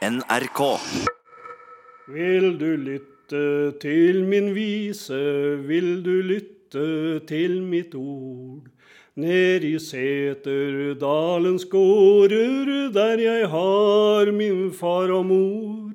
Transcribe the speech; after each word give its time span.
NRK. 0.00 0.60
Vil 2.08 2.54
du 2.56 2.70
lytte 2.80 3.72
til 3.82 4.22
min 4.24 4.54
vise, 4.56 5.18
vil 5.68 6.00
du 6.00 6.22
lytte 6.24 7.20
til 7.28 7.58
mitt 7.60 7.92
ord? 7.94 8.64
Ned 9.20 9.66
i 9.68 9.74
Seterdalens 9.76 11.68
gårder, 11.68 12.88
der 12.96 13.20
jeg 13.20 13.52
har 13.52 14.32
min 14.32 14.72
far 14.72 15.12
og 15.12 15.26
mor. 15.26 15.92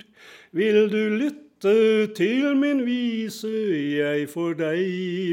Vil 0.52 0.86
du 0.94 1.04
lytte 1.18 2.14
til 2.14 2.54
min 2.62 2.86
vise, 2.86 3.58
jeg 3.98 4.30
for 4.30 4.54
deg 4.54 4.86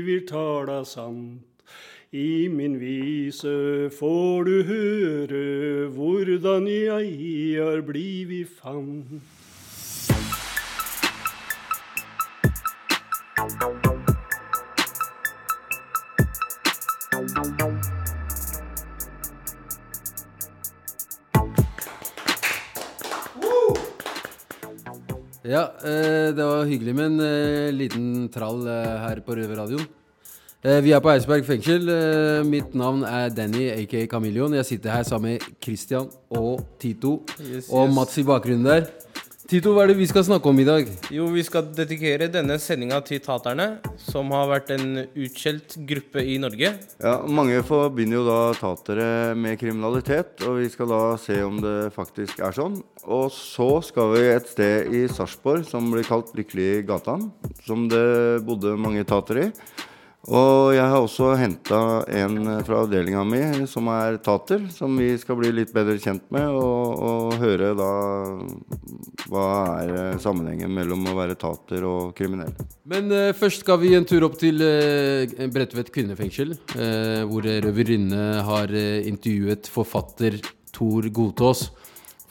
vil 0.09 0.25
tala 0.25 0.81
sant. 0.89 1.52
I 2.13 2.47
min 2.53 2.75
vise 2.77 3.89
får 3.97 4.45
du 4.45 4.57
høre 4.69 5.87
hvordan 5.97 6.67
jeg 6.69 7.07
har 7.57 7.81
blivit 7.89 8.51
fann. 8.53 9.23
Ja, 25.49 25.73
eh, 25.81 26.29
det 26.37 26.45
var 26.45 26.69
hyggelig 26.69 26.93
med 26.93 27.07
en 27.07 27.21
eh, 27.25 27.73
liten 27.73 28.29
trall 28.29 28.69
eh, 28.69 29.01
her 29.09 29.25
på 29.25 29.41
Røverradioen. 29.41 30.02
Eh, 30.63 30.79
vi 30.79 30.93
er 30.95 31.01
på 31.03 31.11
Eidsberg 31.11 31.43
fengsel. 31.43 31.89
Eh, 31.91 32.45
mitt 32.47 32.75
navn 32.79 33.01
er 33.03 33.33
Danny, 33.35 33.65
aka 33.73 34.05
Kameleon. 34.07 34.55
Jeg 34.61 34.69
sitter 34.69 34.93
her 34.95 35.03
sammen 35.03 35.33
med 35.33 35.47
Christian 35.59 36.07
og 36.31 36.63
Tito. 36.79 37.25
og 37.73 37.91
Mats 37.91 38.19
i 38.19 38.23
bakgrunnen 38.23 38.69
der. 38.69 38.87
Tito, 39.51 39.73
hva 39.75 39.83
er 39.83 39.91
det 39.91 39.99
vi 39.99 40.07
skal 40.07 40.23
snakke 40.23 40.47
om 40.47 40.61
i 40.63 40.65
dag? 40.65 40.87
Jo, 41.11 41.27
vi 41.35 41.43
skal 41.43 41.67
dedikere 41.75 42.31
denne 42.31 42.61
sendinga 42.63 43.03
til 43.05 43.19
taterne, 43.21 43.81
som 43.99 44.31
har 44.31 44.47
vært 44.53 44.71
en 44.71 45.03
utskjelt 45.19 45.77
gruppe 45.85 46.23
i 46.23 46.39
Norge. 46.39 46.79
Ja, 47.03 47.19
Mange 47.27 47.59
forbinder 47.67 48.21
jo 48.21 48.25
da 48.31 48.55
tatere 48.55 49.35
med 49.35 49.59
kriminalitet, 49.59 50.47
og 50.47 50.63
vi 50.63 50.71
skal 50.71 50.95
da 50.95 51.05
se 51.19 51.43
om 51.43 51.59
det 51.61 51.93
faktisk 51.93 52.39
er 52.39 52.55
sånn. 52.55 52.85
Og 53.03 53.33
så 53.35 53.83
skal 53.83 54.15
vi 54.15 54.29
et 54.31 54.47
sted 54.47 54.95
i 54.95 55.09
Sarpsborg 55.11 55.67
som 55.67 55.91
blir 55.91 56.07
kalt 56.07 56.31
Lykkelig 56.39 56.87
gatan, 56.87 57.33
som 57.67 57.89
det 57.91 58.45
bodde 58.47 58.79
mange 58.79 59.03
tatere 59.03 59.51
i. 59.51 59.89
Og 60.31 60.71
jeg 60.77 60.85
har 60.87 61.01
også 61.03 61.33
henta 61.35 61.79
en 62.15 62.37
fra 62.63 62.85
avdelinga 62.85 63.25
mi 63.27 63.41
som 63.67 63.89
er 63.91 64.21
tater, 64.23 64.69
som 64.71 64.95
vi 64.95 65.11
skal 65.19 65.41
bli 65.41 65.51
litt 65.51 65.73
bedre 65.75 65.97
kjent 65.99 66.29
med, 66.31 66.47
og, 66.47 67.03
og 67.03 67.35
høre 67.43 67.73
da 67.75 67.91
hva 69.33 69.49
er 69.83 70.23
sammenhengen 70.23 70.71
mellom 70.71 71.09
å 71.11 71.17
være 71.19 71.35
tater 71.41 71.83
og 71.89 72.15
kriminell. 72.15 72.55
Men 72.87 73.11
uh, 73.11 73.33
først 73.35 73.65
skal 73.67 73.83
vi 73.83 73.97
en 73.99 74.07
tur 74.07 74.29
opp 74.29 74.39
til 74.39 74.63
uh, 74.63 75.27
Bredtvet 75.51 75.91
kvinnefengsel, 75.91 76.55
uh, 76.77 77.23
hvor 77.27 77.49
Røverinne 77.67 78.45
har 78.47 78.71
uh, 78.71 79.03
intervjuet 79.09 79.71
forfatter 79.75 80.39
Tor 80.73 81.11
Godtås. 81.11 81.73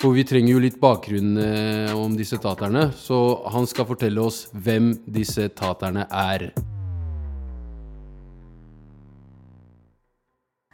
For 0.02 0.16
vi 0.18 0.24
trenger 0.26 0.56
jo 0.56 0.62
litt 0.64 0.80
bakgrunn 0.82 1.36
eh, 1.38 1.92
om 1.94 2.16
disse 2.18 2.40
taterne, 2.42 2.88
så 2.98 3.20
han 3.54 3.68
skal 3.70 3.86
fortelle 3.86 4.24
oss 4.26 4.48
hvem 4.50 4.96
disse 5.06 5.46
taterne 5.54 6.08
er. 6.10 6.48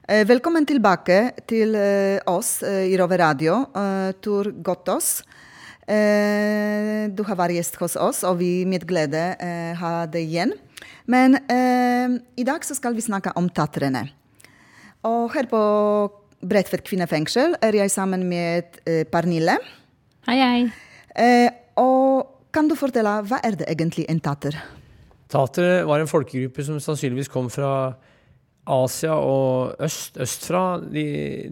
Velkommen 0.08 0.63
tilbake 0.63 1.33
til 1.52 1.73
eh, 1.75 2.22
oss 2.31 2.61
eh, 2.63 2.86
i 2.88 2.95
Rover 2.95 3.19
Radio, 3.19 3.58
Tur. 4.23 4.47
Eh, 5.83 7.11
du 7.11 7.19
har 7.27 7.36
vært 7.36 7.58
gjest 7.58 7.75
hos 7.81 7.97
oss, 7.99 8.22
og 8.23 8.38
vi 8.39 8.64
med 8.64 8.86
glede 8.88 9.36
eh, 9.36 9.75
har 9.75 10.08
deg 10.08 10.23
igjen. 10.23 10.55
Men 11.11 11.36
eh, 11.52 12.16
i 12.39 12.47
dag 12.47 12.64
så 12.64 12.72
skal 12.80 12.95
vi 12.95 13.03
snakke 13.03 13.36
om 13.36 13.52
tatrene. 13.52 14.05
Og 15.04 15.27
her 15.36 15.52
på 15.52 15.59
Bredtvet 16.39 16.87
kvinnefengsel 16.87 17.60
er 17.60 17.76
jeg 17.76 17.92
sammen 17.92 18.23
med 18.31 18.80
eh, 18.87 19.04
Pernille. 19.11 19.60
Hei, 20.31 20.39
hei. 20.39 20.65
Eh, 21.20 21.52
og 21.83 22.48
kan 22.55 22.71
du 22.71 22.80
fortelle, 22.80 23.27
hva 23.27 23.43
er 23.43 23.60
det 23.60 23.67
egentlig 23.76 24.08
en 24.08 24.23
tater? 24.23 24.55
Tatere 25.27 25.83
var 25.83 25.99
en 25.99 26.08
folkegruppe 26.08 26.64
som 26.64 26.80
sannsynligvis 26.80 27.27
kom 27.27 27.52
fra 27.52 27.98
Asia 28.67 29.16
og 29.16 29.78
øst, 29.83 30.17
østfra. 30.20 30.61
De, 30.83 31.04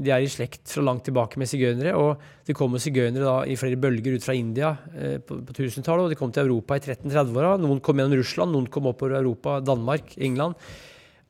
de 0.02 0.12
er 0.12 0.24
i 0.24 0.31
slekt 0.31 0.68
fra 0.74 0.84
langt 0.84 1.06
tilbake 1.08 1.40
med 1.40 1.50
sigøynere. 1.50 1.94
Og 1.96 2.22
det 2.48 2.56
kommer 2.58 2.81
sigøynere 2.81 3.38
i 3.52 3.56
flere 3.59 3.80
bølger 3.80 4.18
ut 4.18 4.26
fra 4.26 4.36
India 4.36 4.74
eh, 4.94 5.18
på, 5.24 5.40
på 5.48 5.56
1000-tallet. 5.56 6.06
Og 6.06 6.12
de 6.12 6.20
kom 6.20 6.34
til 6.36 6.46
Europa 6.46 6.78
i 6.78 6.84
1330-åra. 6.84 7.56
Noen 7.64 7.80
kom 7.84 8.02
gjennom 8.02 8.20
Russland, 8.20 8.56
noen 8.56 8.68
kom 8.72 8.92
oppover 8.92 9.20
Europa, 9.22 9.62
Danmark, 9.64 10.18
England. 10.18 10.59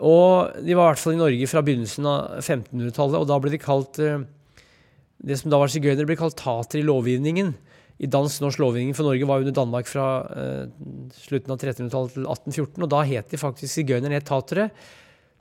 Og 0.04 0.58
de 0.66 0.76
var 0.76 0.90
i 0.90 0.94
hvert 0.94 1.04
fall 1.04 1.16
i 1.16 1.22
Norge 1.22 1.52
fra 1.52 1.64
begynnelsen 1.64 2.10
av 2.10 2.42
1500-tallet. 2.42 3.22
Og 3.22 3.30
da 3.30 3.40
ble 3.44 3.54
de 3.54 3.62
kalt 3.62 4.02
eh, 4.04 4.26
Det 5.26 5.40
som 5.40 5.54
da 5.54 5.62
var 5.62 5.72
sigøynere, 5.72 6.10
ble 6.10 6.20
kalt 6.20 6.38
tater 6.42 6.82
i 6.82 6.88
lovgivningen. 6.88 7.54
I 8.04 8.10
dansk 8.12 8.42
norsk 8.44 8.60
lovgivning 8.60 8.96
for 8.98 9.08
Norge 9.08 9.28
var 9.30 9.40
under 9.40 9.56
Danmark 9.56 9.88
fra 9.88 10.10
eh, 10.36 10.68
slutten 11.22 11.54
av 11.54 11.62
1300-tallet 11.62 12.18
til 12.18 12.28
1814. 12.28 12.84
Og 12.84 12.92
da 12.92 13.06
het 13.08 13.32
de 13.32 13.40
faktisk 13.40 13.72
sigøynerne 13.72 14.18
het 14.18 14.28
tatere. 14.28 14.72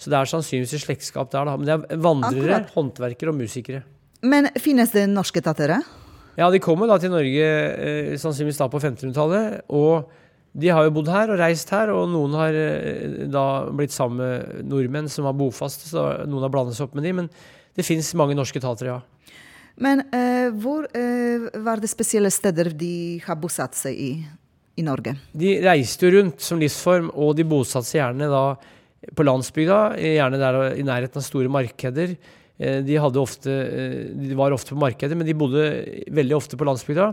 Så 0.00 0.10
det 0.10 0.19
er 0.19 0.31
sannsynligvis 0.31 0.84
slektskap 0.84 1.31
der, 1.32 1.47
da. 1.47 1.56
Men 1.56 1.69
det 1.69 1.75
er 1.77 2.00
vandrere, 2.03 2.41
Akkurat. 2.60 2.72
håndverkere 2.75 3.31
og 3.32 3.38
musikere. 3.38 3.84
Men 4.25 4.49
finnes 4.59 4.91
det 4.94 5.06
norske 5.10 5.43
tatere? 5.44 5.82
Ja, 6.37 6.49
de 6.50 6.59
kom 6.59 6.81
jo 6.82 6.88
da 6.91 6.97
til 6.99 7.12
Norge 7.12 7.47
eh, 7.47 8.12
sannsynligvis 8.19 8.59
da 8.59 8.66
på 8.72 8.81
1500-tallet. 8.81 9.65
Og 9.71 10.10
de 10.55 10.71
har 10.71 10.87
jo 10.87 10.94
bodd 10.94 11.10
her 11.10 11.31
og 11.34 11.38
reist 11.41 11.71
her, 11.75 11.91
og 11.94 12.09
noen 12.10 12.34
har 12.38 12.55
eh, 12.59 13.25
da 13.31 13.44
blitt 13.75 13.94
sammen 13.94 14.22
med 14.22 14.65
nordmenn 14.71 15.10
som 15.10 15.27
var 15.28 15.37
bofaste, 15.38 15.88
så 15.91 16.09
noen 16.26 16.47
har 16.47 16.53
blandet 16.55 16.78
seg 16.78 16.88
opp 16.88 16.94
med 16.99 17.06
de, 17.06 17.12
men 17.22 17.31
det 17.75 17.87
fins 17.87 18.12
mange 18.19 18.37
norske 18.38 18.62
tatere, 18.62 18.97
ja. 18.97 19.00
Men 19.82 20.05
eh, 20.15 20.53
hvor 20.62 20.87
eh, 20.94 21.49
var 21.65 21.81
det 21.82 21.91
spesielle 21.91 22.31
steder 22.31 22.71
de 22.78 23.19
har 23.25 23.38
bosatt 23.43 23.75
seg 23.75 23.99
i, 23.99 24.12
i 24.78 24.84
Norge? 24.87 25.16
De 25.34 25.56
reiste 25.65 26.06
jo 26.06 26.12
rundt 26.21 26.43
som 26.47 26.62
livsform, 26.62 27.11
og 27.19 27.34
de 27.38 27.47
bosatte 27.50 27.91
seg 27.91 27.99
gjerne 28.05 28.31
da 28.31 28.44
på 29.15 29.26
landsbygda, 29.26 29.78
gjerne 30.00 30.41
der 30.41 30.60
i 30.78 30.87
nærheten 30.87 31.20
av 31.20 31.26
store 31.26 31.50
markeder. 31.53 32.16
Eh, 32.59 32.81
De, 32.87 32.98
ofte, 32.98 33.50
eh, 33.50 34.12
de 34.15 34.34
var 34.38 34.53
ofte 34.53 34.75
på 34.75 34.81
markeder, 34.81 35.16
men 35.16 35.26
de 35.26 35.34
bodde 35.34 35.65
veldig 36.10 36.37
ofte 36.37 36.56
på 36.56 36.65
landsbygda. 36.69 37.12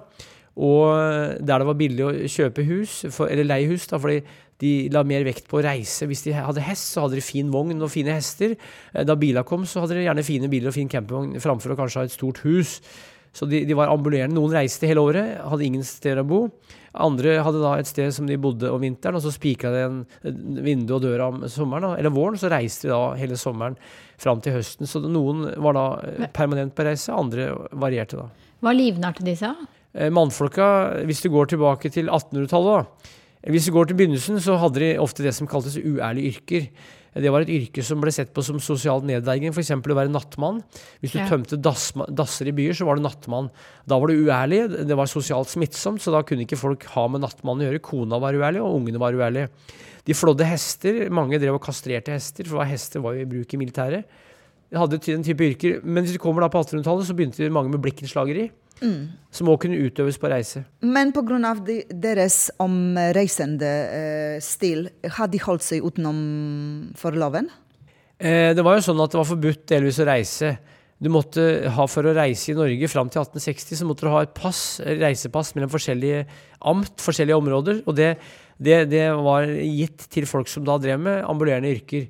Og 0.61 1.39
der 1.39 1.59
det 1.63 1.67
var 1.67 1.77
billig 1.79 2.03
å 2.03 2.11
kjøpe 2.27 2.65
hus, 2.67 3.05
for, 3.09 3.29
eller 3.31 3.47
leie 3.47 3.69
hus, 3.71 3.87
da, 3.87 3.97
fordi 3.97 4.19
de 4.61 4.89
la 4.93 5.01
mer 5.07 5.23
vekt 5.25 5.47
på 5.49 5.57
å 5.57 5.63
reise. 5.65 6.05
Hvis 6.05 6.25
de 6.27 6.35
hadde 6.35 6.61
hest, 6.61 6.91
så 6.91 7.05
hadde 7.05 7.17
de 7.17 7.23
fin 7.25 7.47
vogn 7.49 7.81
og 7.81 7.89
fine 7.89 8.13
hester. 8.13 8.57
Eh, 8.93 9.03
Da 9.07 9.15
bila 9.15 9.43
kom, 9.43 9.63
så 9.65 9.81
hadde 9.81 9.95
de 9.97 10.05
gjerne 10.05 10.23
fine 10.27 10.49
biler 10.51 10.69
og 10.69 10.75
fin 10.77 10.91
campingvogn 10.91 11.39
framfor 11.41 11.73
å 11.73 11.79
kanskje 11.79 12.03
ha 12.03 12.05
et 12.05 12.13
stort 12.13 12.43
hus. 12.45 12.79
Så 13.33 13.47
de, 13.47 13.63
de 13.65 13.73
var 13.73 13.87
ambulerende. 13.87 14.35
Noen 14.35 14.51
reiste 14.51 14.85
hele 14.89 14.99
året, 15.01 15.39
hadde 15.39 15.65
ingen 15.65 15.83
steder 15.87 16.21
å 16.21 16.27
bo. 16.27 16.41
Andre 16.91 17.37
hadde 17.39 17.61
da 17.63 17.77
et 17.79 17.87
sted 17.87 18.11
som 18.11 18.27
de 18.27 18.35
bodde 18.41 18.67
om 18.67 18.81
vinteren, 18.83 19.15
og 19.15 19.23
så 19.23 19.31
spikra 19.31 19.71
de 19.71 19.83
en 19.87 19.99
vindu 20.65 20.97
og 20.97 21.05
døra 21.05 21.29
om 21.31 21.45
sommeren. 21.51 21.93
Eller 21.95 22.11
våren, 22.11 22.39
så 22.39 22.51
reiste 22.51 22.89
de 22.89 22.93
da 22.93 23.13
hele 23.19 23.39
sommeren 23.39 23.77
fram 24.19 24.41
til 24.43 24.57
høsten. 24.57 24.89
Så 24.89 24.99
noen 25.05 25.47
var 25.63 25.77
da 25.77 25.85
eh, 26.09 26.27
permanent 26.35 26.75
på 26.75 26.85
reise, 26.87 27.15
andre 27.15 27.51
varierte 27.71 28.19
da. 28.19 28.27
Hva 28.61 28.75
livnærte 28.75 29.23
de 29.25 29.37
seg 29.39 29.55
av? 29.55 29.69
Eh, 29.95 30.11
Mannfolka, 30.13 30.67
hvis 31.07 31.23
du 31.23 31.31
går 31.31 31.53
tilbake 31.53 31.91
til 31.93 32.11
1800-tallet, 32.11 32.83
da. 32.83 33.17
Hvis 33.51 33.65
du 33.65 33.73
går 33.73 33.89
til 33.89 33.97
begynnelsen, 33.97 34.37
så 34.43 34.59
hadde 34.61 34.83
de 34.83 34.91
ofte 35.01 35.23
det 35.25 35.33
som 35.33 35.47
kaltes 35.49 35.79
uærlige 35.79 36.35
yrker. 36.35 36.67
Det 37.13 37.27
var 37.33 37.43
et 37.43 37.49
yrke 37.51 37.83
som 37.83 37.99
ble 37.99 38.11
sett 38.15 38.29
på 38.31 38.39
som 38.45 38.59
sosial 38.63 39.01
nedverdigende, 39.03 39.51
f.eks. 39.51 39.71
å 39.75 39.97
være 39.97 40.11
nattmann. 40.13 40.61
Hvis 41.03 41.11
du 41.11 41.19
Ja. 41.19 41.27
tømte 41.27 41.59
dasser 41.59 42.47
i 42.47 42.53
byer, 42.55 42.71
så 42.71 42.85
var 42.87 42.95
du 42.95 43.01
nattmann. 43.03 43.49
Da 43.85 43.99
var 43.99 44.07
du 44.07 44.13
uærlig, 44.23 44.87
det 44.87 44.95
var 44.95 45.05
sosialt 45.11 45.49
smittsomt, 45.51 45.99
så 45.99 46.11
da 46.15 46.23
kunne 46.23 46.45
ikke 46.47 46.57
folk 46.57 46.85
ha 46.95 47.07
med 47.09 47.19
nattmannen 47.21 47.65
å 47.65 47.67
gjøre. 47.67 47.81
Kona 47.83 48.17
var 48.17 48.31
uærlig, 48.31 48.61
og 48.63 48.79
ungene 48.79 48.97
var 48.97 49.11
uærlige. 49.11 49.49
De 50.05 50.13
flådde 50.13 50.47
hester, 50.47 51.09
mange 51.11 51.37
drev 51.37 51.55
og 51.59 51.61
kastrerte 51.61 52.15
hester, 52.15 52.47
for 52.47 52.63
hester 52.63 53.01
var 53.03 53.13
jo 53.13 53.21
i 53.21 53.29
bruk 53.29 53.53
i 53.53 53.57
militæret. 53.59 54.05
De 54.71 54.79
hadde 54.79 54.99
ty- 55.03 55.11
den 55.13 55.23
type 55.27 55.43
yrker. 55.43 55.81
Men 55.83 56.05
hvis 56.05 56.15
du 56.15 56.19
kommer 56.23 56.45
da 56.45 56.49
på 56.51 56.61
1800-tallet, 56.63 57.07
så 57.09 57.15
begynte 57.17 57.49
mange 57.51 57.73
med 57.73 57.81
blikkenslageri, 57.83 58.49
som 59.35 59.49
òg 59.51 59.59
kunne 59.61 59.77
utøves 59.77 60.17
på 60.17 60.29
reise. 60.31 60.63
Men 60.81 61.11
pga. 61.13 61.51
De, 61.67 61.81
deres 61.91 62.47
omreisende 62.63 63.67
eh, 63.67 64.37
stil, 64.41 64.87
har 65.17 65.29
de 65.29 65.41
holdt 65.43 65.65
seg 65.67 65.83
utenom 65.85 66.21
for 66.97 67.11
loven? 67.19 67.49
Eh, 68.17 68.53
det 68.57 68.63
var 68.65 68.79
jo 68.79 68.85
sånn 68.87 69.03
at 69.03 69.11
det 69.13 69.19
var 69.21 69.29
forbudt 69.29 69.67
delvis 69.69 69.99
å 70.01 70.07
reise. 70.09 70.55
Du 71.01 71.09
måtte 71.09 71.43
ha 71.73 71.85
For 71.89 72.05
å 72.05 72.13
reise 72.13 72.51
i 72.51 72.57
Norge 72.57 72.87
fram 72.91 73.09
til 73.09 73.23
1860 73.23 73.79
så 73.79 73.85
måtte 73.89 74.05
du 74.05 74.11
ha 74.13 74.21
et 74.21 74.33
pass, 74.37 74.79
reisepass 74.85 75.55
mellom 75.57 75.71
forskjellige 75.73 76.27
amt, 76.69 76.93
forskjellige 77.01 77.39
områder. 77.41 77.79
Og 77.89 77.95
det, 77.97 78.11
det, 78.61 78.83
det 78.91 79.07
var 79.17 79.49
gitt 79.49 80.05
til 80.13 80.27
folk 80.29 80.47
som 80.51 80.65
da 80.67 80.77
drev 80.81 81.01
med 81.01 81.23
ambulerende 81.25 81.73
yrker. 81.73 82.05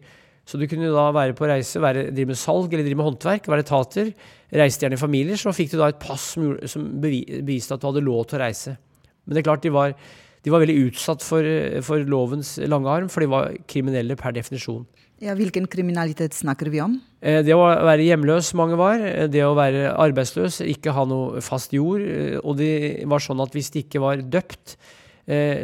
Så 0.46 0.58
du 0.60 0.66
kunne 0.68 0.90
da 0.92 1.04
være 1.16 1.36
på 1.38 1.48
reise, 1.48 1.80
være, 1.80 2.08
drive 2.12 2.32
med 2.34 2.40
salg 2.40 2.74
eller 2.74 2.84
drive 2.88 2.98
med 3.00 3.08
håndverk, 3.12 3.46
være 3.48 3.64
tater. 3.68 4.10
Reiste 4.52 4.84
gjerne 4.84 4.98
i 4.98 5.02
familier, 5.02 5.38
så 5.40 5.54
fikk 5.56 5.72
du 5.72 5.78
da 5.80 5.92
et 5.94 6.00
pass 6.02 6.32
som, 6.34 6.56
som 6.68 6.88
beviste 7.00 7.76
at 7.78 7.80
du 7.84 7.88
hadde 7.92 8.04
lov 8.04 8.26
til 8.28 8.40
å 8.40 8.44
reise. 8.44 8.74
Men 9.26 9.36
det 9.38 9.44
er 9.44 9.48
klart, 9.48 9.62
de 9.64 9.72
var, 9.72 9.94
de 10.44 10.52
var 10.52 10.64
veldig 10.66 10.80
utsatt 10.90 11.22
for, 11.24 11.46
for 11.86 12.04
lovens 12.10 12.56
lange 12.68 12.90
arm, 12.90 13.08
for 13.14 13.22
de 13.24 13.30
var 13.32 13.54
kriminelle 13.70 14.18
per 14.20 14.34
definisjon. 14.36 14.84
Ja, 15.22 15.36
hvilken 15.38 15.68
kriminalitet 15.70 16.34
snakker 16.34 16.72
vi 16.74 16.80
om? 16.82 16.96
Eh, 17.22 17.44
Det 17.46 17.54
å 17.54 17.62
være 17.62 18.02
hjemløs, 18.08 18.50
mange 18.58 18.76
var. 18.82 18.98
eh, 19.06 19.28
Det 19.30 19.44
å 19.46 19.54
være 19.56 19.92
arbeidsløs, 19.94 20.64
ikke 20.66 20.96
ha 20.98 21.06
noe 21.06 21.40
fast 21.46 21.72
jord. 21.78 22.02
eh, 22.02 22.40
Og 22.44 22.58
det 22.58 23.06
var 23.06 23.22
sånn 23.22 23.40
at 23.46 23.54
hvis 23.54 23.70
de 23.72 23.84
ikke 23.86 24.02
var 24.02 24.18
døpt, 24.18 24.76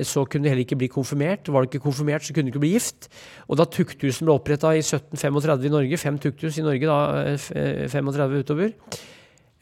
så 0.05 0.23
kunne 0.29 0.43
du 0.45 0.49
heller 0.51 0.63
ikke 0.65 0.77
bli 0.79 0.87
konfirmert. 0.93 1.49
Var 1.49 1.65
du 1.65 1.67
ikke 1.71 1.83
konfirmert, 1.83 2.23
så 2.23 2.33
kunne 2.33 2.47
du 2.47 2.53
ikke 2.55 2.63
bli 2.63 2.73
gift. 2.77 3.09
Og 3.49 3.57
da 3.57 3.65
tukthusen 3.65 4.27
ble 4.27 4.35
oppretta 4.37 4.75
i 4.77 4.83
1735 4.85 5.65
i 5.67 5.73
Norge, 5.73 5.97
fem 5.97 6.17
tukthus 6.21 6.57
i 6.61 6.65
Norge 6.65 6.85
da, 6.87 6.99
eh, 7.25 7.33
f- 7.37 7.51
eh, 7.55 7.87
35 7.89 8.43
utover, 8.43 8.73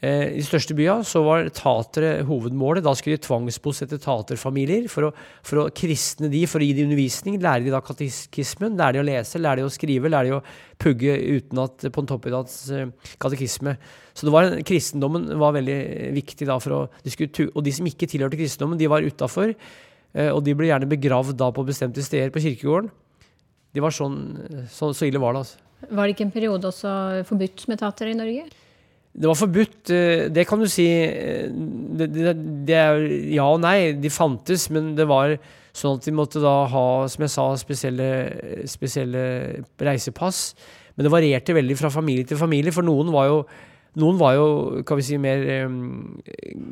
eh, 0.02 0.34
i 0.36 0.36
de 0.36 0.44
største 0.44 0.76
bya, 0.76 0.98
så 1.02 1.22
var 1.24 1.48
tatere 1.48 2.22
hovedmålet. 2.28 2.84
Da 2.84 2.92
skulle 2.94 3.16
de 3.16 3.24
tvangsbosette 3.26 3.98
taterfamilier 4.04 4.86
for 4.92 5.08
å, 5.08 5.12
for 5.42 5.62
å 5.64 5.70
kristne 5.74 6.28
de, 6.30 6.44
for 6.46 6.60
å 6.60 6.66
gi 6.68 6.74
de 6.76 6.84
undervisning. 6.84 7.40
Lære 7.40 7.64
de 7.64 7.72
da 7.72 7.80
katekismen, 7.80 8.76
lære 8.76 8.98
de 8.98 9.02
å 9.02 9.06
lese, 9.08 9.40
lære 9.40 9.62
de 9.64 9.66
å 9.66 9.72
skrive, 9.72 10.12
lære 10.12 10.28
de 10.28 10.36
å 10.36 10.42
pugge 10.78 11.16
utenat 11.40 11.88
en 11.88 12.06
toppidats 12.12 12.66
katekisme. 13.18 13.78
Så 14.16 14.24
det 14.28 14.32
var, 14.32 14.44
en- 14.44 14.62
kristendommen 14.64 15.26
var 15.40 15.52
veldig 15.56 16.12
viktig 16.14 16.46
da 16.46 16.58
for 16.60 16.70
å 16.72 16.88
de 17.02 17.10
skulle, 17.10 17.50
Og 17.56 17.64
de 17.64 17.72
som 17.72 17.86
ikke 17.88 18.06
tilhørte 18.08 18.36
kristendommen, 18.38 18.78
de 18.78 18.86
var 18.88 19.00
utafor. 19.02 19.54
Eh, 20.16 20.32
Og 20.32 20.42
de 20.46 20.54
ble 20.56 20.70
gjerne 20.72 20.88
begravd 20.90 21.36
da 21.38 21.52
på 21.54 21.64
bestemte 21.68 22.02
steder 22.04 22.32
på 22.34 22.42
kirkegården. 22.42 22.90
De 23.76 23.82
var 23.84 23.92
sånn, 23.92 24.16
så, 24.72 24.90
så 24.96 25.04
ille 25.06 25.20
var 25.20 25.36
det, 25.36 25.44
altså. 25.44 25.62
Var 25.92 26.08
det 26.08 26.14
ikke 26.16 26.24
en 26.30 26.32
periode 26.32 26.70
også 26.70 26.92
forbudt 27.28 27.66
med 27.68 27.78
tatere 27.82 28.14
i 28.14 28.16
Norge? 28.16 28.46
Det 29.16 29.28
var 29.28 29.36
forbudt, 29.38 29.90
eh, 29.92 30.26
det 30.32 30.46
kan 30.48 30.60
du 30.60 30.66
si. 30.68 30.86
eh, 30.88 31.46
Det, 32.00 32.08
det, 32.12 32.32
det 32.68 32.80
ja 33.36 33.46
og 33.48 33.60
nei. 33.64 33.92
De 34.00 34.10
fantes, 34.12 34.66
men 34.72 34.94
det 34.96 35.06
var 35.08 35.36
sånn 35.76 35.98
at 36.00 36.08
de 36.08 36.12
måtte 36.16 36.40
da 36.40 36.54
ha, 36.72 36.84
som 37.12 37.24
jeg 37.24 37.32
sa, 37.32 37.46
spesielle, 37.60 38.08
spesielle 38.68 39.22
reisepass. 39.80 40.54
Men 40.96 41.04
det 41.04 41.12
varierte 41.12 41.56
veldig 41.56 41.76
fra 41.76 41.90
familie 41.92 42.24
til 42.28 42.40
familie, 42.40 42.72
for 42.72 42.84
noen 42.84 43.12
var 43.12 43.28
jo 43.28 43.38
noen 43.96 44.18
var 44.20 44.34
jo 44.36 44.46
kan 44.86 44.98
vi 44.98 45.04
si, 45.06 45.16
mer 45.20 45.42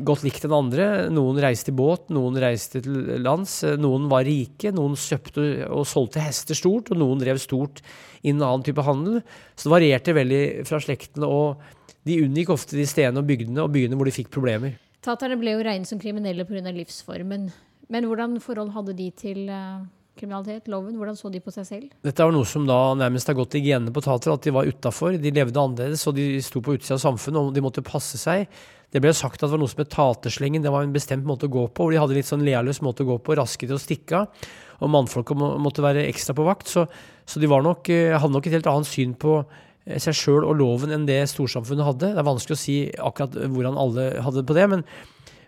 godt 0.05 0.25
likt 0.27 0.45
enn 0.45 0.57
andre. 0.57 0.89
Noen 1.13 1.41
reiste 1.41 1.73
i 1.73 1.77
båt, 1.77 2.11
noen 2.13 2.37
reiste 2.43 2.83
til 2.85 3.23
lands. 3.25 3.63
Noen 3.81 4.11
var 4.13 4.27
rike, 4.29 4.75
noen 4.77 4.97
kjøpte 4.99 5.47
og 5.71 5.87
solgte 5.89 6.25
hester 6.25 6.59
stort, 6.59 6.93
og 6.93 7.01
noen 7.01 7.23
drev 7.23 7.41
stort 7.41 7.81
innen 8.23 8.45
annen 8.45 8.67
type 8.67 8.85
handel. 8.85 9.23
Så 9.57 9.69
det 9.69 9.75
varierte 9.77 10.17
veldig 10.17 10.45
fra 10.69 10.83
slektene, 10.85 11.29
og 11.29 11.65
de 12.05 12.21
unngikk 12.27 12.53
ofte 12.53 12.77
de 12.77 12.85
stedene 12.89 13.23
og 13.23 13.29
bygdene 13.29 13.65
og 13.65 13.73
byene 13.73 13.97
hvor 13.97 14.09
de 14.09 14.17
fikk 14.17 14.29
problemer. 14.35 14.77
Taterne 15.05 15.41
ble 15.41 15.57
jo 15.57 15.65
regnet 15.65 15.89
som 15.89 16.01
kriminelle 16.01 16.45
pga. 16.49 16.73
livsformen. 16.73 17.49
Men 17.89 18.09
hvordan 18.09 18.41
forhold 18.41 18.73
hadde 18.77 18.97
de 18.97 19.11
til 19.17 19.49
eh, 19.53 19.85
kriminalitet, 20.19 20.69
loven? 20.71 20.97
Hvordan 20.99 21.17
så 21.19 21.31
de 21.33 21.41
på 21.43 21.53
seg 21.55 21.67
selv? 21.69 21.91
Dette 22.05 22.25
var 22.25 22.35
noe 22.35 22.47
som 22.49 22.67
da 22.69 22.79
nærmest 22.99 23.29
har 23.31 23.37
gått 23.39 23.57
i 23.59 23.63
genene 23.65 23.93
på 23.95 24.03
tater, 24.05 24.33
at 24.35 24.47
de 24.47 24.53
var 24.55 24.69
utafor. 24.69 25.19
De 25.21 25.33
levde 25.35 25.61
annerledes, 25.61 26.05
og 26.11 26.17
de 26.19 26.39
sto 26.45 26.63
på 26.65 26.77
utsida 26.77 26.97
av 26.99 27.03
samfunnet, 27.03 27.41
og 27.41 27.55
de 27.57 27.65
måtte 27.65 27.85
passe 27.87 28.21
seg. 28.21 28.47
Det 28.95 29.03
ble 29.03 29.11
sagt 29.17 29.43
at 29.43 29.49
det 29.49 29.57
var 29.57 29.63
noe 29.65 29.73
som 29.73 29.83
het 29.83 29.91
taterslengen. 29.95 30.63
Det 30.63 30.71
var 30.71 30.87
en 30.87 30.95
bestemt 30.95 31.27
måte 31.27 31.49
å 31.49 31.55
gå 31.55 31.67
på, 31.67 31.87
hvor 31.87 31.95
de 31.95 31.99
hadde 31.99 32.15
litt 32.19 32.31
sånn 32.31 32.45
lealøs 32.47 32.83
måte 32.87 33.03
å 33.03 33.11
gå 33.11 33.19
på, 33.27 33.35
raske 33.41 33.67
til 33.67 33.75
å 33.75 33.83
stikke 33.83 34.23
av. 34.23 34.47
Og 34.85 34.93
mannfolka 34.95 35.35
må, 35.39 35.55
måtte 35.63 35.83
være 35.85 36.07
ekstra 36.07 36.37
på 36.39 36.47
vakt. 36.47 36.71
Så, 36.71 36.87
så 37.27 37.43
de 37.43 37.51
nok, 37.51 37.91
eh, 37.91 38.15
hadde 38.15 38.37
nok 38.37 38.47
et 38.47 38.59
helt 38.59 38.71
annet 38.71 38.91
syn 38.91 39.17
på 39.19 39.41
eh, 39.41 39.99
seg 39.99 40.15
sjøl 40.15 40.47
og 40.47 40.57
loven 40.61 40.95
enn 40.95 41.09
det 41.11 41.25
storsamfunnet 41.33 41.91
hadde. 41.91 42.15
Det 42.15 42.23
er 42.23 42.31
vanskelig 42.31 42.59
å 42.59 42.63
si 42.63 42.79
akkurat 42.95 43.35
hvordan 43.51 43.83
alle 43.83 44.09
hadde 44.23 44.43
det 44.43 44.49
på 44.51 44.59
det, 44.61 44.71
men, 44.71 44.87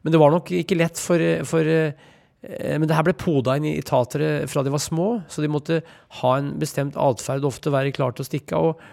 men 0.03 0.15
det 0.15 0.23
var 0.23 0.35
nok 0.35 0.51
ikke 0.65 0.79
lett 0.83 0.99
for, 0.99 1.23
for 1.47 1.71
eh, 1.71 1.95
Eh, 1.95 2.15
Men 2.47 2.87
det 2.87 2.95
her 2.95 3.07
ble 3.07 3.17
poda 3.19 3.57
inn 3.59 3.67
i 3.67 3.83
tatere 3.83 4.47
fra 4.47 4.63
de 4.63 4.71
var 4.71 4.83
små, 4.83 5.09
så 5.27 5.43
de 5.43 5.51
måtte 5.51 5.81
ha 6.21 6.35
en 6.39 6.53
bestemt 6.61 6.95
atferd, 6.95 7.47
ofte 7.49 7.73
være 7.75 7.95
klar 7.97 8.15
til 8.15 8.23
å 8.23 8.29
stikke 8.29 8.61
av. 8.61 8.85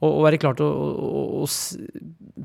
Og, 0.00 0.06
og, 0.08 0.20
være 0.24 0.38
klar 0.40 0.54
til 0.56 0.64
å, 0.64 1.40
å, 1.42 1.48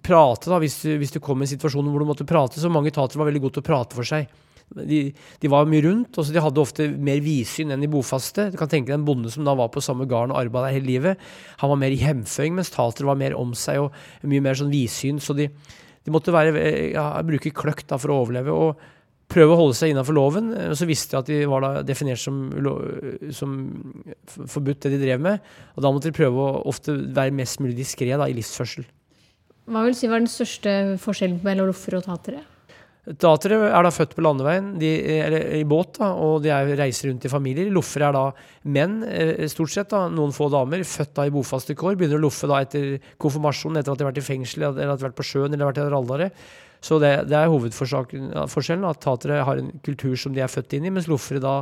prate, 0.04 0.50
da, 0.52 0.58
hvis 0.60 0.80
du, 0.82 0.90
hvis 1.00 1.14
du 1.14 1.22
kom 1.24 1.40
i 1.40 1.46
en 1.46 1.54
situasjon 1.54 1.88
hvor 1.88 2.04
du 2.04 2.10
måtte 2.10 2.28
prate. 2.28 2.60
Så 2.60 2.72
mange 2.72 2.92
tatere 2.96 3.22
var 3.22 3.30
veldig 3.30 3.44
gode 3.46 3.58
til 3.58 3.64
å 3.64 3.70
prate 3.70 3.96
for 3.96 4.08
seg. 4.08 4.28
De, 4.76 5.00
de 5.14 5.52
var 5.52 5.68
mye 5.70 5.84
rundt, 5.86 6.18
og 6.18 6.26
så 6.26 6.34
de 6.34 6.42
hadde 6.42 6.60
ofte 6.60 6.88
mer 6.90 7.22
vidsyn 7.24 7.72
enn 7.72 7.86
de 7.86 7.92
bofaste. 7.92 8.50
Du 8.52 8.58
kan 8.60 8.72
tenke 8.72 8.90
deg 8.90 8.98
en 8.98 9.08
bonde 9.08 9.32
som 9.32 9.46
da 9.46 9.54
var 9.56 9.70
på 9.72 9.84
samme 9.86 10.08
gården 10.10 10.34
og 10.34 10.42
arbeidet 10.42 10.72
der 10.72 10.78
hele 10.80 10.90
livet. 10.90 11.30
Han 11.62 11.72
var 11.72 11.80
mer 11.86 11.96
i 11.96 12.02
hjemføring, 12.02 12.58
mens 12.58 12.74
tatere 12.74 13.08
var 13.08 13.22
mer 13.22 13.38
om 13.38 13.54
seg 13.56 13.86
og 13.86 13.96
mye 14.26 14.44
mer 14.44 14.58
sånn 14.60 14.74
vidsyn. 14.74 15.22
Så 15.24 15.38
de, 15.38 15.48
de 15.48 16.14
måtte 16.14 16.34
være, 16.36 16.58
eh, 16.60 16.82
ja, 16.98 17.08
bruke 17.28 17.54
kløkt 17.56 17.88
da 17.94 18.02
for 18.02 18.12
å 18.12 18.20
overleve. 18.26 18.52
og 18.52 18.92
prøve 19.32 19.56
å 19.56 19.60
holde 19.60 19.78
seg 19.78 19.94
innenfor 19.94 20.16
loven. 20.18 20.52
eh, 20.54 20.70
Og 20.72 20.78
så 20.80 20.88
visste 20.90 21.16
de 21.16 21.22
at 21.22 21.32
de 21.32 21.40
var 21.50 21.84
definert 21.84 22.22
som, 22.22 22.50
som 23.34 23.56
forbudt, 24.48 24.86
det 24.86 24.96
de 24.96 25.04
drev 25.06 25.22
med. 25.22 25.54
Og 25.76 25.86
da 25.86 25.92
måtte 25.92 26.12
de 26.12 26.18
prøve 26.18 26.42
å 26.42 26.64
ofte 26.70 26.94
være 26.94 27.36
mest 27.36 27.62
mulig 27.64 27.78
diskré 27.80 28.14
i 28.14 28.36
livsførsel. 28.38 28.86
Hva 29.66 29.82
vil 29.88 29.96
si 29.98 30.10
var 30.10 30.22
den 30.22 30.30
største 30.30 30.98
forskjellen 31.02 31.40
mellom 31.46 31.72
loffer 31.72 31.98
og 31.98 32.06
tatere? 32.06 32.44
Datere 33.06 33.58
er 33.70 33.86
da 33.86 33.92
født 33.94 34.16
på 34.18 34.24
landeveien, 34.26 34.72
de, 34.82 34.88
eller 35.22 35.44
i 35.60 35.66
båt, 35.70 36.00
da, 36.00 36.08
og 36.18 36.40
de 36.42 36.50
er, 36.50 36.72
reiser 36.80 37.12
rundt 37.12 37.28
i 37.28 37.30
familier. 37.30 37.68
Loffer 37.74 38.02
er 38.08 38.16
da 38.16 38.24
menn, 38.66 39.04
eh, 39.06 39.46
stort 39.52 39.70
sett, 39.76 39.92
da, 39.94 40.08
noen 40.10 40.34
få 40.34 40.48
damer, 40.50 40.82
født 40.82 41.14
da 41.20 41.28
i 41.30 41.34
bofaste 41.34 41.76
kår. 41.78 42.00
Begynner 42.00 42.18
å 42.18 42.24
loffe 42.26 42.50
da 42.50 42.64
etter 42.66 42.96
konfirmasjonen, 43.22 43.78
etter 43.78 43.94
at 43.94 44.02
de 44.02 44.08
har 44.08 44.10
vært 44.10 44.24
i 44.24 44.26
fengsel, 44.26 44.66
eller 44.66 44.96
at 44.96 44.98
de 44.98 45.06
har 45.06 45.12
vært 45.12 45.20
på 45.22 45.28
sjøen 45.30 45.54
eller 45.54 45.70
vært 45.70 45.84
i 45.84 45.86
rallare. 45.94 46.32
Så 46.84 47.00
det, 47.02 47.28
det 47.30 47.38
er 47.38 47.52
hovedforskjellen, 47.52 48.88
at 48.88 49.04
tatere 49.04 49.44
har 49.48 49.62
en 49.62 49.74
kultur 49.86 50.16
som 50.20 50.34
de 50.36 50.44
er 50.44 50.52
født 50.52 50.78
inn 50.78 50.88
i, 50.88 50.94
mens 50.94 51.10
loffere 51.12 51.42
da 51.44 51.60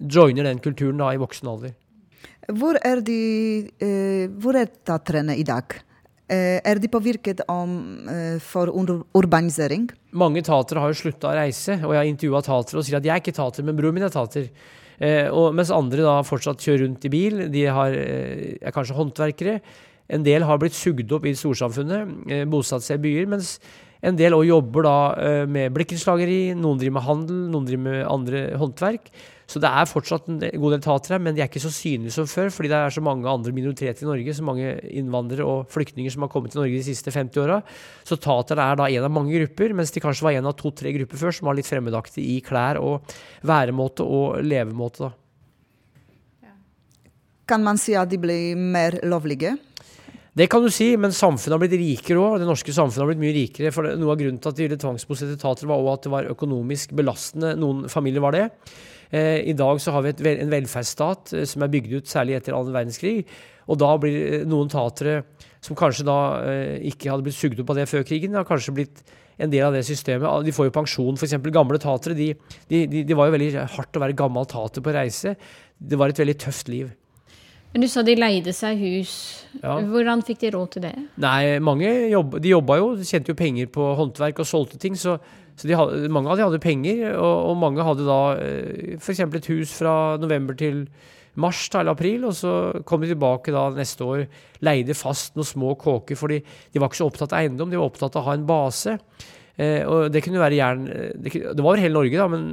joiner 0.00 0.46
den 0.46 0.62
kulturen 0.62 1.00
da 1.00 1.12
i 1.14 1.20
voksen 1.20 1.50
alder. 1.50 1.76
Hvor 2.50 2.78
er, 2.82 3.00
de, 3.04 3.20
eh, 3.82 4.26
hvor 4.42 4.58
er 4.58 4.70
taterne 4.86 5.36
i 5.38 5.46
dag? 5.46 5.76
Eh, 6.30 6.60
er 6.62 6.78
de 6.78 6.88
påvirket 6.88 7.42
om, 7.50 8.08
eh, 8.08 8.38
for 8.38 8.70
ur 8.70 9.04
urbanisering? 9.14 9.88
Mange 10.12 10.42
tatere 10.46 10.82
har 10.82 10.92
jo 10.92 11.00
slutta 11.00 11.30
å 11.30 11.38
reise, 11.38 11.80
og 11.82 11.94
jeg 11.94 12.00
har 12.00 12.10
intervjua 12.10 12.42
tatere 12.46 12.78
og 12.78 12.86
sier 12.86 12.98
at 12.98 13.04
jeg 13.06 13.14
er 13.16 13.22
ikke 13.22 13.34
tater, 13.34 13.66
men 13.66 13.76
broren 13.78 13.94
min 13.94 14.06
er 14.06 14.14
tater. 14.14 14.50
Eh, 15.00 15.26
og 15.32 15.54
mens 15.56 15.72
andre 15.72 16.04
da 16.04 16.18
fortsatt 16.26 16.60
kjører 16.60 16.84
rundt 16.84 17.06
i 17.08 17.12
bil, 17.12 17.46
de 17.50 17.64
har, 17.66 17.92
eh, 17.92 18.58
er 18.60 18.74
kanskje 18.74 18.98
håndverkere. 18.98 19.60
En 20.10 20.22
del 20.22 20.42
har 20.42 20.58
blitt 20.58 20.76
sugd 20.76 21.10
opp 21.12 21.24
i 21.24 21.32
storsamfunnet, 21.32 22.30
eh, 22.30 22.44
bosatt 22.44 22.82
seg 22.82 22.98
i 22.98 23.02
byer, 23.08 23.26
mens 23.26 23.58
en 24.00 24.16
del 24.16 24.32
også 24.36 24.48
jobber 24.48 24.86
da 24.86 24.96
eh, 25.20 25.42
med 25.50 25.74
blikkenslageri, 25.76 26.54
noen 26.56 26.80
driver 26.80 26.96
med 26.96 27.06
handel, 27.06 27.44
noen 27.52 27.68
driver 27.68 27.84
med 27.84 28.00
andre 28.08 28.42
håndverk. 28.60 29.10
Så 29.50 29.58
det 29.58 29.66
er 29.66 29.88
fortsatt 29.90 30.28
en 30.30 30.38
god 30.40 30.74
del 30.76 30.82
tatere, 30.84 31.18
men 31.18 31.34
de 31.34 31.42
er 31.42 31.48
ikke 31.50 31.62
så 31.62 31.72
synlige 31.74 32.14
som 32.14 32.28
før, 32.30 32.52
fordi 32.54 32.70
det 32.70 32.78
er 32.78 32.94
så 32.94 33.02
mange 33.02 33.26
andre 33.28 33.52
minoriteter 33.52 34.06
i 34.06 34.08
Norge, 34.08 34.34
så 34.36 34.44
mange 34.46 34.76
innvandrere 34.86 35.46
og 35.46 35.72
flyktninger 35.74 36.14
som 36.14 36.22
har 36.22 36.30
kommet 36.30 36.54
til 36.54 36.62
Norge 36.62 36.78
de 36.78 36.86
siste 36.86 37.10
50 37.10 37.42
åra. 37.42 37.58
Så 38.06 38.20
taterne 38.22 38.68
er 38.70 38.78
da 38.78 38.86
en 38.86 39.08
av 39.08 39.12
mange 39.12 39.34
grupper, 39.34 39.74
mens 39.74 39.90
de 39.90 40.02
kanskje 40.04 40.28
var 40.28 40.38
en 40.38 40.48
av 40.52 40.54
to-tre 40.60 40.94
grupper 40.94 41.18
før 41.18 41.34
som 41.34 41.50
var 41.50 41.58
litt 41.58 41.68
fremmedaktige 41.68 42.36
i 42.36 42.38
klær 42.46 42.78
og 42.78 43.16
væremåte 43.50 44.06
og 44.06 44.38
levemåte. 44.46 45.10
da. 45.10 46.50
Kan 47.50 47.66
man 47.66 47.80
si 47.82 47.98
at 47.98 48.12
de 48.12 48.20
blir 48.22 48.54
mer 48.54 49.00
lovlige? 49.02 49.56
Det 50.40 50.46
kan 50.48 50.62
du 50.64 50.70
si, 50.72 50.94
men 50.96 51.12
samfunnet 51.12 51.52
har 51.52 51.60
blitt 51.60 51.74
rikere 51.76 52.20
òg. 52.22 52.38
Det 52.40 52.46
norske 52.48 52.72
samfunnet 52.72 53.02
har 53.02 53.08
blitt 53.10 53.20
mye 53.20 53.34
rikere. 53.36 53.72
for 53.74 53.84
Noe 53.92 54.14
av 54.14 54.20
grunnen 54.22 54.38
til 54.40 54.48
at 54.48 54.56
de 54.56 54.64
ville 54.64 54.78
tvangsbosette 54.80 55.36
tatere, 55.36 55.68
var 55.68 55.82
også 55.82 55.92
at 55.98 56.06
det 56.06 56.12
var 56.14 56.28
økonomisk 56.32 56.94
belastende. 56.96 57.50
Noen 57.60 57.90
familier 57.92 58.24
var 58.24 58.32
det. 58.32 58.46
Eh, 59.12 59.50
I 59.52 59.52
dag 59.58 59.80
så 59.84 59.92
har 59.92 60.06
vi 60.06 60.14
en 60.30 60.52
velferdsstat 60.54 61.34
eh, 61.36 61.44
som 61.44 61.60
er 61.66 61.72
bygd 61.74 61.92
ut 61.92 62.08
særlig 62.08 62.38
etter 62.38 62.56
annen 62.56 62.72
verdenskrig. 62.72 63.26
Og 63.68 63.76
da 63.82 63.90
blir 64.00 64.16
eh, 64.40 64.46
noen 64.48 64.70
tatere 64.72 65.26
som 65.60 65.76
kanskje 65.76 66.06
da 66.08 66.16
ikke 66.88 67.10
hadde 67.12 67.26
blitt 67.26 67.36
sugd 67.36 67.60
opp 67.60 67.74
av 67.74 67.82
det 67.82 67.90
før 67.90 68.06
krigen, 68.08 68.32
har 68.32 68.48
kanskje 68.48 68.72
blitt 68.78 69.02
en 69.36 69.52
del 69.52 69.66
av 69.66 69.76
det 69.76 69.84
systemet. 69.84 70.24
Ah, 70.24 70.40
De 70.40 70.54
får 70.56 70.70
jo 70.70 70.76
pensjon, 70.78 71.20
f.eks. 71.20 71.36
gamle 71.52 71.76
tatere. 71.82 72.16
Det 72.16 72.32
de, 72.70 72.86
de, 72.88 73.04
de 73.04 73.18
var 73.18 73.28
jo 73.28 73.36
veldig 73.36 73.66
hardt 73.76 74.00
å 74.00 74.04
være 74.06 74.16
gammel 74.16 74.48
tater 74.48 74.80
på 74.80 74.96
reise. 74.96 75.34
Det 75.76 76.00
var 76.00 76.08
et 76.08 76.24
veldig 76.24 76.38
tøft 76.40 76.72
liv. 76.72 76.88
Men 77.72 77.84
du 77.84 77.86
sa 77.90 78.02
de 78.02 78.16
leide 78.18 78.52
seg 78.56 78.80
hus. 78.82 79.12
Ja. 79.60 79.76
Hvordan 79.86 80.24
fikk 80.26 80.40
de 80.42 80.50
råd 80.56 80.72
til 80.74 80.84
det? 80.88 80.94
Nei, 81.22 81.58
mange 81.62 81.90
jobb, 82.10 82.40
de 82.42 82.50
jobba 82.50 82.80
jo, 82.80 82.90
de 82.98 83.06
tjente 83.06 83.30
jo 83.30 83.38
penger 83.38 83.70
på 83.70 83.92
håndverk 83.98 84.42
og 84.42 84.48
solgte 84.48 84.80
ting. 84.82 84.98
Så, 84.98 85.16
så 85.54 85.70
de 85.70 85.78
hadde, 85.78 86.10
mange 86.10 86.32
av 86.32 86.40
de 86.40 86.46
hadde 86.48 86.62
penger, 86.62 87.06
og, 87.14 87.52
og 87.52 87.56
mange 87.62 87.86
hadde 87.86 88.08
da 88.08 88.20
f.eks. 88.98 89.22
et 89.22 89.50
hus 89.52 89.74
fra 89.78 89.94
november 90.22 90.58
til 90.58 90.84
mars 91.40 91.62
til 91.70 91.84
eller 91.84 91.94
april, 91.94 92.24
og 92.26 92.34
så 92.34 92.54
kom 92.86 93.04
de 93.04 93.12
tilbake 93.12 93.54
da 93.54 93.68
neste 93.76 94.06
år, 94.06 94.24
leide 94.66 94.96
fast 94.98 95.36
noen 95.38 95.46
små 95.46 95.76
kåker, 95.78 96.18
fordi 96.18 96.40
de 96.42 96.82
var 96.82 96.90
ikke 96.90 97.00
så 97.00 97.06
opptatt 97.06 97.36
av 97.36 97.44
eiendom, 97.44 97.70
de 97.70 97.78
var 97.78 97.90
opptatt 97.90 98.18
av 98.18 98.24
å 98.24 98.30
ha 98.32 98.34
en 98.38 98.48
base. 98.48 98.96
Eh, 99.60 99.82
og 99.84 100.06
det 100.14 100.22
kunne 100.24 100.40
være 100.40 100.56
jern 100.56 100.84
det, 100.88 101.32
kunne- 101.34 101.52
det 101.58 101.64
var 101.66 101.76
hele 101.82 101.92
Norge, 101.98 102.16
da, 102.16 102.26
men 102.32 102.44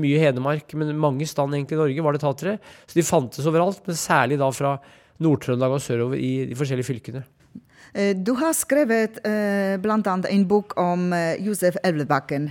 mye 0.00 0.20
Hedmark. 0.22 0.72
Men 0.80 0.94
mange 0.96 1.26
stand 1.28 1.52
egentlig 1.52 1.76
i 1.76 1.82
Norge 1.82 2.04
var 2.06 2.16
det 2.16 2.22
tatere. 2.24 2.56
Så 2.88 2.96
de 2.96 3.04
fantes 3.04 3.44
overalt, 3.50 3.82
men 3.86 3.98
særlig 4.00 4.38
da 4.40 4.48
fra 4.54 4.76
Nord-Trøndelag 5.20 5.76
og 5.76 5.82
sørover 5.84 6.16
i 6.18 6.32
de 6.48 6.56
forskjellige 6.58 6.88
fylkene. 6.88 7.24
Eh, 7.94 8.14
Du 8.16 8.32
har 8.40 8.54
skrevet 8.56 9.20
eh, 9.26 9.76
bl.a. 9.82 9.98
en 10.30 10.46
bok 10.50 10.72
om 10.80 11.12
eh, 11.12 11.36
Josef 11.44 11.76
Elvebakken. 11.84 12.48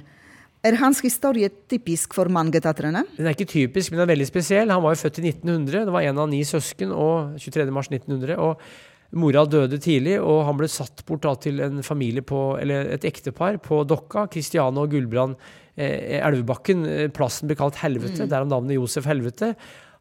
Er 0.63 0.77
hans 0.79 1.01
historie 1.03 1.49
typisk 1.67 2.13
for 2.15 2.29
mange 2.31 2.61
tatrene? 2.63 3.01
Den 3.17 3.27
er 3.27 3.33
ikke 3.35 3.49
typisk, 3.51 3.91
men 3.91 3.99
den 3.99 4.05
er 4.07 4.13
veldig 4.13 4.29
spesiell. 4.29 4.69
Han 4.71 4.79
var 4.85 4.93
jo 4.95 5.01
født 5.01 5.19
i 5.19 5.25
1900. 5.33 5.81
Det 5.89 5.91
var 5.91 6.05
en 6.07 6.21
av 6.23 6.29
ni 6.31 6.39
søsken, 6.47 6.93
og 6.95 7.33
23. 7.43 7.65
mars 7.75 7.89
1900. 7.91 8.37
og 8.39 8.61
Mora 9.13 9.43
døde 9.45 9.77
tidlig, 9.81 10.15
og 10.21 10.43
han 10.47 10.57
ble 10.57 10.69
satt 10.71 11.03
bort 11.07 11.25
da, 11.25 11.35
til 11.37 11.61
en 11.61 11.83
familie 11.85 12.23
på, 12.25 12.55
eller 12.61 12.89
et 12.95 13.05
ektepar 13.05 13.59
på 13.61 13.83
Dokka. 13.85 14.25
Kristiane 14.33 14.81
og 14.81 14.93
Gulbrand 14.93 15.37
eh, 15.77 16.17
Elvebakken. 16.19 16.85
Eh, 16.89 17.11
Plassen 17.13 17.49
ble 17.49 17.57
kalt 17.59 17.77
Helvete, 17.83 18.25
derav 18.25 18.49
navnet 18.49 18.79
Josef 18.79 19.05
Helvete. 19.09 19.53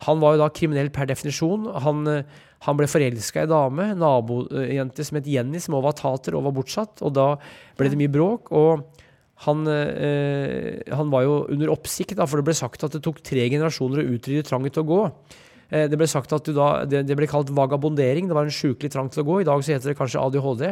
Han 0.06 0.22
var 0.22 0.34
jo 0.34 0.42
da 0.42 0.48
kriminell 0.54 0.90
per 0.94 1.10
definisjon. 1.10 1.68
Han, 1.84 2.02
eh, 2.08 2.40
han 2.64 2.78
ble 2.78 2.88
forelska 2.88 3.42
i 3.42 3.44
ei 3.44 3.52
dame, 3.52 3.92
nabojente 4.00 5.04
som 5.06 5.20
het 5.20 5.30
Jenny, 5.30 5.60
som 5.60 5.76
også 5.76 5.88
var 5.90 5.98
tater 6.00 6.38
og 6.38 6.48
var 6.48 6.56
bortsatt. 6.56 7.04
Og 7.04 7.14
da 7.18 7.28
ble 7.78 7.92
det 7.92 8.00
mye 8.00 8.16
bråk. 8.16 8.52
og 8.56 8.88
han, 9.42 9.66
eh, 9.66 10.78
han 10.94 11.10
var 11.10 11.24
jo 11.26 11.38
under 11.50 11.72
oppsikt, 11.72 12.14
da, 12.18 12.26
for 12.30 12.38
det 12.38 12.46
ble 12.46 12.54
sagt 12.54 12.84
at 12.86 12.94
det 12.94 13.02
tok 13.02 13.22
tre 13.26 13.48
generasjoner 13.50 14.02
å 14.02 14.12
utrydde 14.14 14.46
trangen 14.46 14.70
til 14.70 14.84
å 14.84 14.90
gå. 14.90 15.00
Eh, 15.72 15.88
det 15.88 15.96
ble 15.98 16.08
sagt 16.10 16.32
at 16.36 16.44
du 16.44 16.52
da, 16.56 16.84
det, 16.88 17.04
det 17.08 17.16
ble 17.16 17.28
kalt 17.30 17.50
vagabondering. 17.56 18.28
Det 18.28 18.36
var 18.36 18.48
en 18.48 18.54
sjukelig 18.54 18.92
trang 18.92 19.08
til 19.12 19.24
å 19.24 19.26
gå. 19.28 19.40
I 19.40 19.48
dag 19.48 19.64
så 19.64 19.74
heter 19.74 19.92
det 19.92 19.98
kanskje 19.98 20.20
ADHD. 20.20 20.64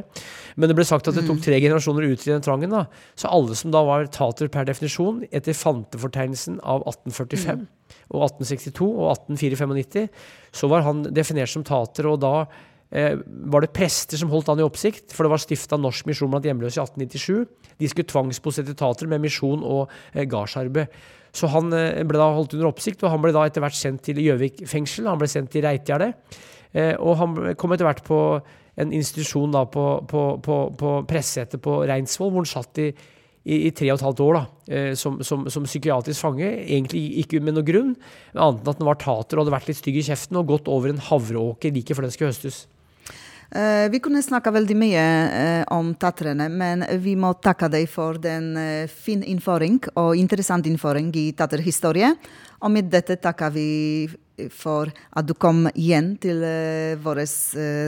Men 0.61 0.71
det 0.71 0.77
ble 0.77 0.87
sagt 0.89 1.09
at 1.09 1.17
det 1.17 1.25
tok 1.29 1.41
tre 1.45 1.61
generasjoner 1.63 2.07
å 2.07 2.15
utrydde 2.15 2.37
den 2.37 2.47
trangen. 2.47 2.75
da. 2.75 2.85
Så 3.19 3.31
alle 3.33 3.57
som 3.59 3.73
da 3.73 3.83
var 3.87 4.09
tater 4.13 4.51
per 4.53 4.69
definisjon, 4.69 5.23
etter 5.33 5.57
fantefortegnelsen 5.57 6.61
av 6.61 6.85
1845 6.85 7.69
og 8.11 8.27
1862 8.27 8.91
og 8.91 9.07
1894, 9.15 10.11
så 10.55 10.69
var 10.71 10.85
han 10.87 11.07
definert 11.09 11.53
som 11.53 11.65
tater. 11.67 12.11
og 12.11 12.21
da 12.21 12.35
eh, 12.91 13.17
var 13.49 13.65
det 13.65 13.73
prester 13.77 14.21
som 14.21 14.31
holdt 14.31 14.51
han 14.53 14.61
i 14.61 14.67
oppsikt, 14.67 15.15
for 15.15 15.25
det 15.25 15.33
var 15.33 15.43
stifta 15.43 15.79
Norsk 15.81 16.11
misjon 16.11 16.31
blant 16.33 16.45
hjemløse 16.45 16.77
i 16.77 16.85
1897. 16.85 17.49
De 17.81 17.89
skulle 17.89 18.11
tvangsbosette 18.11 18.77
tater 18.77 19.09
med 19.09 19.25
misjon 19.25 19.65
og 19.65 19.89
eh, 20.13 20.27
gardsarbeid. 20.29 20.93
Så 21.37 21.51
han 21.53 21.71
eh, 21.77 22.03
ble 22.07 22.21
da 22.21 22.31
holdt 22.35 22.57
under 22.57 22.71
oppsikt, 22.71 23.05
og 23.05 23.13
han 23.15 23.23
ble 23.23 23.35
da 23.37 23.45
etter 23.47 23.63
hvert 23.65 23.79
sendt 23.79 24.05
til 24.07 24.21
Gjøvik 24.23 24.65
fengsel. 24.71 25.09
Han 25.11 25.21
ble 25.21 25.31
sendt 25.31 25.53
til 25.55 25.65
Reitgjerdet. 25.67 26.13
Eh, 26.73 26.95
og 26.99 27.17
han 27.21 27.39
kom 27.59 27.75
etter 27.75 27.89
hvert 27.89 28.03
på 28.07 28.19
en 28.81 28.93
institusjon 28.97 29.53
da 29.55 29.65
på, 29.69 29.87
på, 30.09 30.27
på, 30.45 30.59
på 30.79 30.91
på 31.05 31.79
Reinsvoll, 31.91 32.31
hvor 32.33 32.45
han 32.45 32.49
satt 32.49 32.81
i, 32.81 32.89
i, 33.45 33.67
i 33.69 33.71
tre 33.77 33.91
og 33.91 33.99
et 33.99 34.07
halvt 34.07 34.23
år 34.25 34.39
da, 34.39 34.43
eh, 34.71 34.93
som, 34.99 35.21
som, 35.27 35.47
som 35.53 35.67
psykiatrisk 35.69 36.21
fange. 36.23 36.49
Egentlig 36.49 37.03
ikke 37.25 37.43
med 37.45 37.59
noe 37.59 37.67
grunn, 37.67 37.95
annet 38.35 38.63
enn 38.63 38.73
at 38.75 38.83
han 38.83 38.91
var 38.91 39.01
tater 39.03 39.39
og 39.39 39.45
hadde 39.45 39.57
vært 39.59 39.71
litt 39.71 39.81
stygg 39.81 40.01
i 40.01 40.07
kjeften 40.11 40.41
og 40.41 40.53
gått 40.55 40.71
over 40.71 40.93
en 40.93 41.03
havreåker 41.11 41.75
like 41.75 41.97
før 41.97 42.07
den 42.07 42.15
skulle 42.15 42.33
høstes. 42.35 42.65
Eh, 43.51 43.89
Vi 43.91 43.99
kunne 43.99 44.23
snakke 44.23 44.53
veldig 44.55 44.77
mye 44.79 45.05
om 45.75 45.95
tatrene, 45.99 46.47
men 46.49 46.85
vi 47.03 47.17
må 47.19 47.33
takke 47.43 47.71
deg 47.73 47.89
for 47.91 48.21
den 48.23 48.53
eh, 48.57 48.87
fin 48.87 49.25
innføring 49.27 49.81
og 49.97 50.15
interessant 50.19 50.67
innføring 50.71 51.11
i 51.19 51.33
taterhistorie. 51.35 52.13
Og 52.63 52.71
med 52.71 52.91
dette 52.93 53.17
takker 53.19 53.51
vi 53.51 54.09
for 54.55 54.89
at 54.89 55.27
du 55.27 55.35
kom 55.35 55.67
igjen 55.75 56.15
til 56.21 56.41
vår 57.03 57.23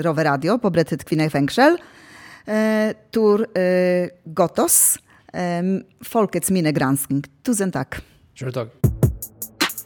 Roveradio 0.04 0.58
på 0.60 0.72
Bredtvet 0.72 1.04
kvinnefengsel. 1.08 1.78
Tor 3.12 3.44
Gotos, 4.36 4.78
Folkets 6.12 6.52
minnegransking. 6.52 7.24
Tusen 7.44 7.72
takk. 7.72 8.00
Sjøl 8.36 8.56
takk. 8.56 8.92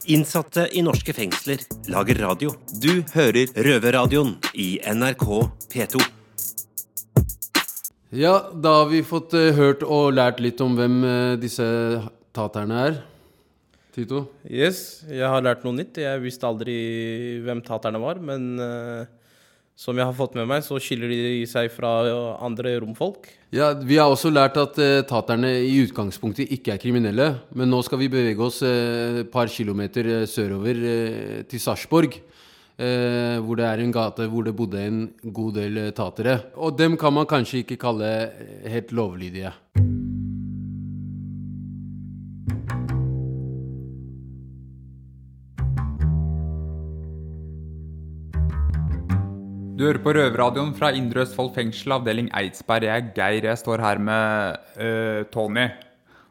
Innsatte 0.07 0.69
i 0.71 0.79
norske 0.79 1.11
fengsler 1.11 1.59
lager 1.91 2.21
radio. 2.23 2.53
Du 2.79 3.01
hører 3.11 3.49
Røverradioen 3.51 4.37
i 4.55 4.77
NRK 4.87 5.25
P2. 5.73 5.99
Ja, 8.15 8.37
da 8.55 8.71
har 8.77 8.87
vi 8.87 9.01
fått 9.03 9.35
eh, 9.35 9.51
hørt 9.57 9.83
og 9.83 10.13
lært 10.15 10.39
litt 10.39 10.63
om 10.63 10.77
hvem 10.79 10.95
eh, 11.03 11.33
disse 11.41 11.67
taterne 12.31 12.79
er. 12.85 13.01
Tito? 13.97 14.23
Yes, 14.47 15.03
jeg 15.11 15.27
har 15.27 15.43
lært 15.43 15.67
noe 15.67 15.75
nytt. 15.75 15.99
Jeg 15.99 16.23
visste 16.23 16.47
aldri 16.47 16.77
hvem 17.43 17.59
taterne 17.67 17.99
var, 17.99 18.23
men 18.23 18.53
eh, 18.63 19.11
som 19.77 19.97
jeg 19.99 20.07
har 20.09 20.15
fått 20.17 20.33
med 20.33 20.47
meg, 20.49 20.63
så 20.65 20.79
skiller 20.81 21.11
de 21.11 21.43
seg 21.45 21.69
fra 21.69 21.91
andre 22.41 22.73
romfolk. 22.81 23.29
Ja, 23.53 23.75
Vi 23.77 23.99
har 24.01 24.09
også 24.09 24.31
lært 24.33 24.57
at 24.57 24.79
eh, 24.81 25.03
taterne 25.07 25.51
i 25.61 25.75
utgangspunktet 25.85 26.49
ikke 26.55 26.73
er 26.73 26.81
kriminelle. 26.81 27.27
Men 27.53 27.69
nå 27.69 27.83
skal 27.85 28.01
vi 28.01 28.09
bevege 28.09 28.41
oss 28.41 28.63
eh, 28.65 29.21
et 29.21 29.29
par 29.31 29.51
kilometer 29.53 30.09
eh, 30.15 30.25
sørover 30.25 30.81
eh, 30.81 31.43
til 31.47 31.61
Sarpsborg. 31.61 32.17
Eh, 32.77 33.37
hvor 33.41 33.57
det 33.57 33.65
er 33.65 33.81
en 33.81 33.93
gate 33.93 34.27
hvor 34.29 34.45
det 34.45 34.53
bodde 34.57 34.81
en 34.81 34.99
god 35.33 35.55
del 35.61 35.77
eh, 35.85 35.93
tatere. 35.97 36.39
Og 36.57 36.75
dem 36.77 36.97
kan 36.97 37.13
man 37.13 37.29
kanskje 37.29 37.63
ikke 37.63 37.79
kalle 37.85 38.11
eh, 38.27 38.67
helt 38.73 38.93
lovlydige. 38.97 39.53
Du 49.77 49.83
hører 49.85 49.99
på 50.01 50.09
Røverradioen 50.15 50.71
fra 50.73 50.87
Indre 50.97 51.21
Østfold 51.21 51.51
fengsel, 51.53 51.91
avdeling 51.93 52.31
Eidsberg. 52.33 52.87
Jeg 52.87 52.97
er 52.97 53.09
Geir. 53.13 53.45
Jeg 53.45 53.59
står 53.61 53.81
her 53.85 53.99
med 54.01 54.55
uh, 54.81 55.19
Tony. 55.29 55.67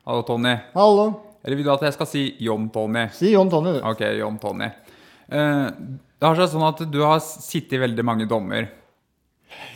Hallo, 0.03 0.25
Tony. 0.27 0.55
Hallo. 0.73 1.05
Eller 1.47 1.61
vil 1.61 1.69
du 1.69 1.71
at 1.71 1.85
jeg 1.87 1.95
skal 1.95 2.09
si 2.11 2.23
John 2.43 2.65
Tony? 2.75 3.05
Si 3.15 3.31
John 3.31 3.53
Tony, 3.53 3.77
du. 3.77 3.79
Ok, 3.87 4.03
John 4.19 4.41
Tony. 4.43 4.67
Uh, 5.31 5.69
det 6.19 6.27
har 6.27 6.41
seg 6.41 6.51
sånn 6.57 6.65
at 6.67 6.83
du 6.91 6.99
har 7.05 7.23
sittet 7.23 7.77
i 7.79 7.81
veldig 7.85 8.07
mange 8.09 8.27
dommer. 8.27 8.67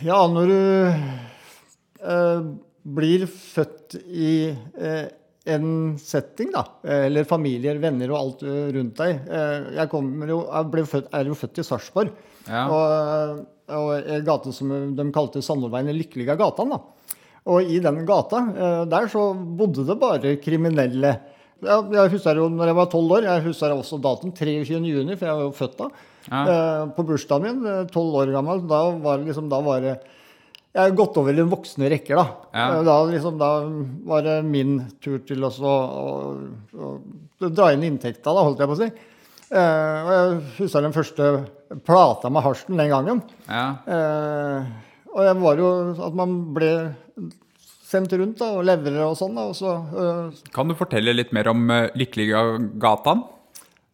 Ja, 0.03 0.19
når 0.27 0.51
du 0.51 0.59
uh, 2.03 2.51
blir 2.99 3.23
født 3.31 3.95
i 4.03 4.33
en 5.47 5.71
setting, 6.01 6.51
da, 6.51 6.65
eller 7.07 7.23
familier, 7.29 7.79
venner 7.81 8.11
og 8.11 8.19
alt 8.19 8.43
rundt 8.75 8.99
deg 8.99 9.23
Jeg, 9.73 9.87
jo, 10.29 10.37
jeg 10.43 10.67
ble 10.75 10.83
født, 10.91 11.07
er 11.17 11.31
jo 11.31 11.37
født 11.39 11.63
i 11.63 11.65
Sarpsborg, 11.65 12.11
Ja. 12.45 12.67
og, 12.67 13.41
og 13.77 13.91
en 14.01 14.25
gate 14.27 14.53
som 14.55 14.71
de 14.97 15.05
kalte 15.15 15.41
Sandorveien, 15.45 15.87
den 15.91 15.99
lykkelige 15.99 16.37
gatan. 16.39 16.73
da. 16.75 16.79
Og 17.51 17.63
i 17.65 17.79
den 17.81 18.03
gata, 18.05 18.37
eh, 18.53 18.85
der 18.91 19.07
så 19.09 19.31
bodde 19.35 19.85
det 19.87 19.97
bare 19.99 20.35
kriminelle. 20.43 21.15
Jeg 21.61 22.09
husker 22.09 22.39
jo 22.41 22.47
når 22.49 22.71
jeg 22.71 22.77
var 22.77 22.87
tolv 22.89 23.11
år, 23.19 23.27
jeg 23.27 23.43
husker 23.45 23.73
også 23.75 23.99
datoen 24.01 24.31
23. 24.33 24.79
juni, 24.81 25.15
for 25.17 25.27
jeg 25.29 25.37
var 25.37 25.43
jo 25.45 25.51
født 25.57 25.77
da. 25.77 25.89
Ja. 26.29 26.41
Eh, 26.41 26.87
på 26.95 27.05
bursdagen 27.05 27.43
min, 27.45 27.65
eh, 27.69 27.85
tolv 27.93 28.13
år 28.21 28.31
gammel, 28.33 28.61
da 28.69 28.81
var 29.01 29.17
det 29.21 29.27
liksom, 29.29 29.49
da 29.49 29.61
var 29.61 29.81
det 29.81 29.99
Jeg 30.73 30.85
har 30.87 30.91
gått 30.95 31.17
over 31.19 31.33
i 31.33 31.35
den 31.35 31.49
voksne 31.51 31.89
rekker, 31.91 32.15
da. 32.15 32.25
Ja. 32.53 32.65
Eh, 32.79 32.83
Da, 32.87 32.93
liksom, 33.05 33.37
da 33.37 33.49
var 34.07 34.21
det 34.23 34.37
min 34.45 34.77
tur 35.01 35.19
til 35.27 35.43
å, 35.43 35.49
å, 35.51 35.73
å, 36.77 36.91
å 37.41 37.49
dra 37.51 37.73
inn 37.73 37.83
inntekta, 37.83 38.31
da, 38.31 38.45
holdt 38.45 38.59
jeg 38.61 38.69
på 38.69 38.77
å 38.77 38.79
si. 38.79 38.87
Eh, 39.51 39.97
og 40.07 40.11
jeg 40.15 40.35
husker 40.61 40.85
den 40.85 40.95
første 40.95 41.29
plata 41.87 42.31
med 42.31 42.45
hasjen 42.45 42.79
den 42.79 42.91
gangen. 42.91 43.21
Ja. 43.49 43.65
Eh, 43.83 44.69
og 45.11 45.25
jeg 45.27 45.39
var 45.41 45.59
jo 45.59 45.71
at 46.07 46.15
man 46.15 46.37
ble 46.55 46.71
sendt 47.91 48.13
rundt 48.15 48.39
da, 48.39 48.53
og 48.55 48.63
leverer 48.67 49.03
og 49.09 49.17
sånn. 49.19 49.35
og 49.41 49.51
så 49.57 49.73
eh, 49.91 50.41
Kan 50.55 50.71
du 50.71 50.77
fortelle 50.79 51.15
litt 51.15 51.33
mer 51.35 51.49
om 51.51 51.65
uh, 51.67 51.89
Lykkelige 51.99 52.43
gatan? 52.79 53.25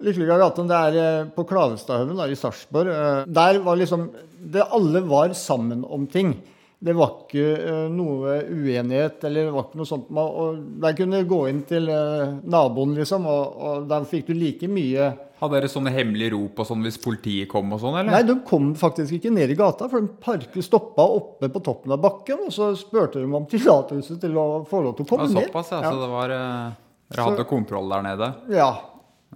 Lykkelige 0.05 0.37
gaten, 0.37 0.67
det 0.69 0.77
er 0.77 0.99
eh, 1.01 1.29
på 1.33 1.47
Klavestadhaugen 1.49 2.21
i 2.29 2.37
Sarpsborg. 2.37 2.91
Eh, 2.93 3.23
Der 3.33 3.57
var 3.65 3.79
liksom 3.81 4.11
det 4.37 4.67
Alle 4.69 5.01
var 5.01 5.33
sammen 5.33 5.81
om 5.83 6.05
ting. 6.05 6.35
Det 6.77 6.93
var 6.93 7.15
ikke 7.23 7.45
eh, 7.57 7.87
noe 7.89 8.35
uenighet 8.53 9.23
eller 9.25 9.47
det 9.47 9.55
var 9.55 9.65
ikke 9.65 9.79
noe 9.81 9.89
sånt. 9.89 10.11
Man, 10.13 10.29
og 10.29 10.59
der 10.83 10.93
kunne 10.99 11.23
du 11.23 11.31
gå 11.31 11.39
inn 11.49 11.63
til 11.65 11.89
eh, 11.89 12.35
naboen, 12.45 12.93
liksom, 12.99 13.25
og, 13.25 13.57
og 13.57 13.87
der 13.89 14.05
fikk 14.05 14.29
du 14.29 14.35
like 14.37 14.69
mye 14.69 15.09
Hadde 15.37 15.53
dere 15.59 15.69
sånne 15.69 15.91
hemmelige 15.93 16.31
rop 16.33 16.59
og 16.63 16.65
sånn 16.65 16.81
hvis 16.87 16.95
politiet 17.01 17.49
kom 17.51 17.69
og 17.75 17.81
sånn, 17.83 17.99
eller? 17.99 18.09
Nei, 18.15 18.23
de 18.25 18.35
kom 18.47 18.71
faktisk 18.77 19.19
ikke 19.19 19.29
ned 19.35 19.51
i 19.53 19.57
gata, 19.59 19.85
for 19.91 20.01
de 20.01 20.09
parket 20.23 20.65
stoppa 20.65 21.05
oppe 21.13 21.49
på 21.53 21.61
toppen 21.65 21.93
av 21.93 22.01
bakken, 22.01 22.47
og 22.47 22.53
så 22.55 22.71
spurte 22.79 23.21
de 23.21 23.29
om 23.29 23.45
tillatelse 23.49 24.17
til 24.23 24.37
å 24.41 24.47
få 24.69 24.81
lov 24.87 24.95
til 24.97 25.05
å 25.05 25.09
komme 25.11 25.27
Ja, 25.29 25.35
ned. 25.37 25.51
såpass, 25.51 25.69
ja. 25.75 25.81
Så 25.85 25.99
det 26.01 26.09
var 26.15 26.33
uh, 26.33 26.71
Dere 27.11 27.27
hadde 27.29 27.45
kontroll 27.51 27.93
der 27.93 28.05
nede? 28.07 28.31
Ja. 28.55 28.71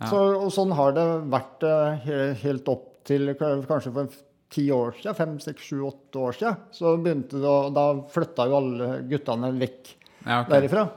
Så, 0.09 0.17
og 0.41 0.49
sånn 0.55 0.71
har 0.73 0.95
det 0.95 1.05
vært 1.29 1.63
eh, 1.67 2.09
helt 2.41 2.69
opp 2.71 2.87
til 3.05 3.33
kanskje 3.37 3.91
for 3.93 4.09
ti 4.51 4.63
år 4.73 4.95
siden, 4.97 5.15
fem, 5.19 5.35
seks, 5.43 5.67
sju, 5.69 5.83
åtte 5.85 6.19
år 6.19 6.35
siden. 6.39 6.57
Så 6.73 6.95
begynte 7.03 7.37
det 7.43 7.47
og 7.51 7.69
Da 7.75 7.85
flytta 8.11 8.47
jo 8.49 8.57
alle 8.57 8.89
guttene 9.11 9.51
vekk 9.61 9.91
Ja, 10.25 10.41
okay. 10.41 10.49
derifra. 10.55 10.87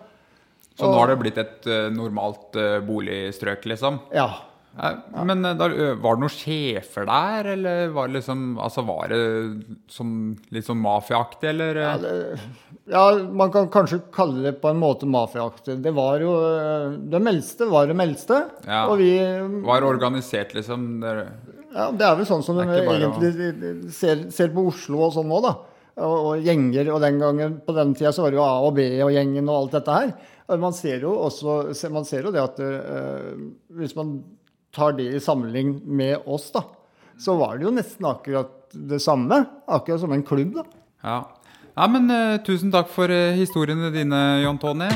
Så 0.75 0.88
nå 0.88 0.96
har 0.99 1.12
det 1.12 1.18
blitt 1.20 1.38
et 1.38 1.68
eh, 1.70 1.87
normalt 1.94 2.56
eh, 2.58 2.78
boligstrøk, 2.87 3.66
liksom? 3.75 4.00
Ja. 4.14 4.30
Ja, 4.75 5.25
Men 5.25 5.45
eh, 5.45 5.54
da, 5.54 5.69
var 6.02 6.16
det 6.16 6.25
noen 6.25 6.33
sjefer 6.33 7.07
der, 7.07 7.49
eller 7.52 7.93
var 7.95 8.09
det 8.11 8.19
liksom 8.19 8.43
Altså 8.59 8.83
var 8.87 9.12
det 9.12 9.21
som, 9.93 10.09
litt 10.54 10.66
sånn 10.66 10.81
mafiaaktig, 10.83 11.52
eller? 11.52 11.78
Ja, 11.78 11.93
det, 12.02 12.14
ja, 12.90 13.04
man 13.31 13.52
kan 13.54 13.71
kanskje 13.73 14.00
kalle 14.14 14.43
det 14.49 14.57
på 14.61 14.73
en 14.73 14.81
måte 14.83 15.09
mafiaaktig. 15.09 15.78
Det 15.85 15.95
var 15.95 16.25
jo 16.25 16.35
De 16.43 17.14
Det 17.14 17.23
meldste 17.23 17.71
var 17.71 17.87
det 17.88 17.99
meldste. 17.99 18.40
Ja. 18.66 18.87
Og 18.90 18.99
vi 19.00 19.12
Var 19.64 19.87
organisert, 19.87 20.57
liksom? 20.59 20.99
Der. 21.04 21.26
Ja, 21.75 21.88
Det 21.95 22.09
er 22.09 22.19
vel 22.19 22.28
sånn 22.28 22.45
som 22.47 22.59
de 22.59 22.66
egentlig 22.66 23.09
å... 23.09 23.95
ser, 23.95 24.28
ser 24.35 24.52
på 24.54 24.69
Oslo 24.73 25.07
og 25.07 25.16
sånn 25.16 25.31
nå, 25.31 25.40
da. 25.45 25.57
Og, 26.02 26.14
og 26.19 26.45
gjenger. 26.45 26.90
Og 26.90 27.02
den 27.02 27.23
gangen, 27.23 27.59
på 27.64 27.75
den 27.78 27.95
tida 27.95 28.12
så 28.14 28.26
var 28.26 28.35
det 28.35 28.43
jo 28.43 28.47
A 28.47 28.54
og 28.66 28.75
B 28.76 28.87
og 29.07 29.14
gjengen 29.14 29.49
og 29.49 29.59
alt 29.62 29.78
dette 29.78 29.99
her. 29.99 30.14
Man 30.61 30.75
ser 30.76 31.07
jo 31.07 31.14
også 31.25 31.88
man 31.95 32.04
ser 32.04 32.26
jo 32.26 32.33
det 32.35 32.43
at 32.43 32.59
uh, 32.61 33.31
hvis 33.73 33.95
man 33.97 34.19
tar 34.75 34.97
det 34.99 35.09
i 35.14 35.23
sammenligning 35.23 35.81
med 35.87 36.26
oss, 36.26 36.50
da, 36.54 36.64
så 37.21 37.37
var 37.38 37.59
det 37.59 37.69
jo 37.69 37.75
nesten 37.75 38.09
akkurat 38.11 38.52
det 38.75 39.00
samme. 39.02 39.45
Akkurat 39.71 40.02
som 40.02 40.12
en 40.12 40.26
klubb, 40.26 40.57
da. 40.59 40.64
Ja, 41.04 41.19
ja 41.75 41.90
men 41.90 42.11
uh, 42.11 42.40
tusen 42.47 42.73
takk 42.75 42.90
for 42.93 43.11
uh, 43.11 43.35
historiene 43.38 43.93
dine, 43.95 44.23
John 44.43 44.59
Tony. 44.59 44.90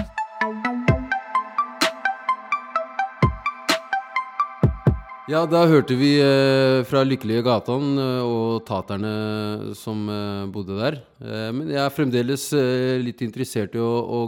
Ja, 5.28 5.42
da 5.44 5.66
hørte 5.68 5.92
vi 5.92 6.14
eh, 6.24 6.78
fra 6.88 7.02
Lykkelige 7.04 7.42
gatan 7.44 7.98
eh, 8.00 8.20
og 8.24 8.62
taterne 8.64 9.74
som 9.76 10.06
eh, 10.08 10.46
bodde 10.48 10.78
der. 10.78 10.96
Eh, 11.20 11.50
men 11.52 11.68
jeg 11.68 11.82
er 11.82 11.92
fremdeles 11.92 12.46
litt 13.04 13.20
interessert 13.26 13.76
i 13.76 13.82
å, 13.84 13.90
å 14.08 14.22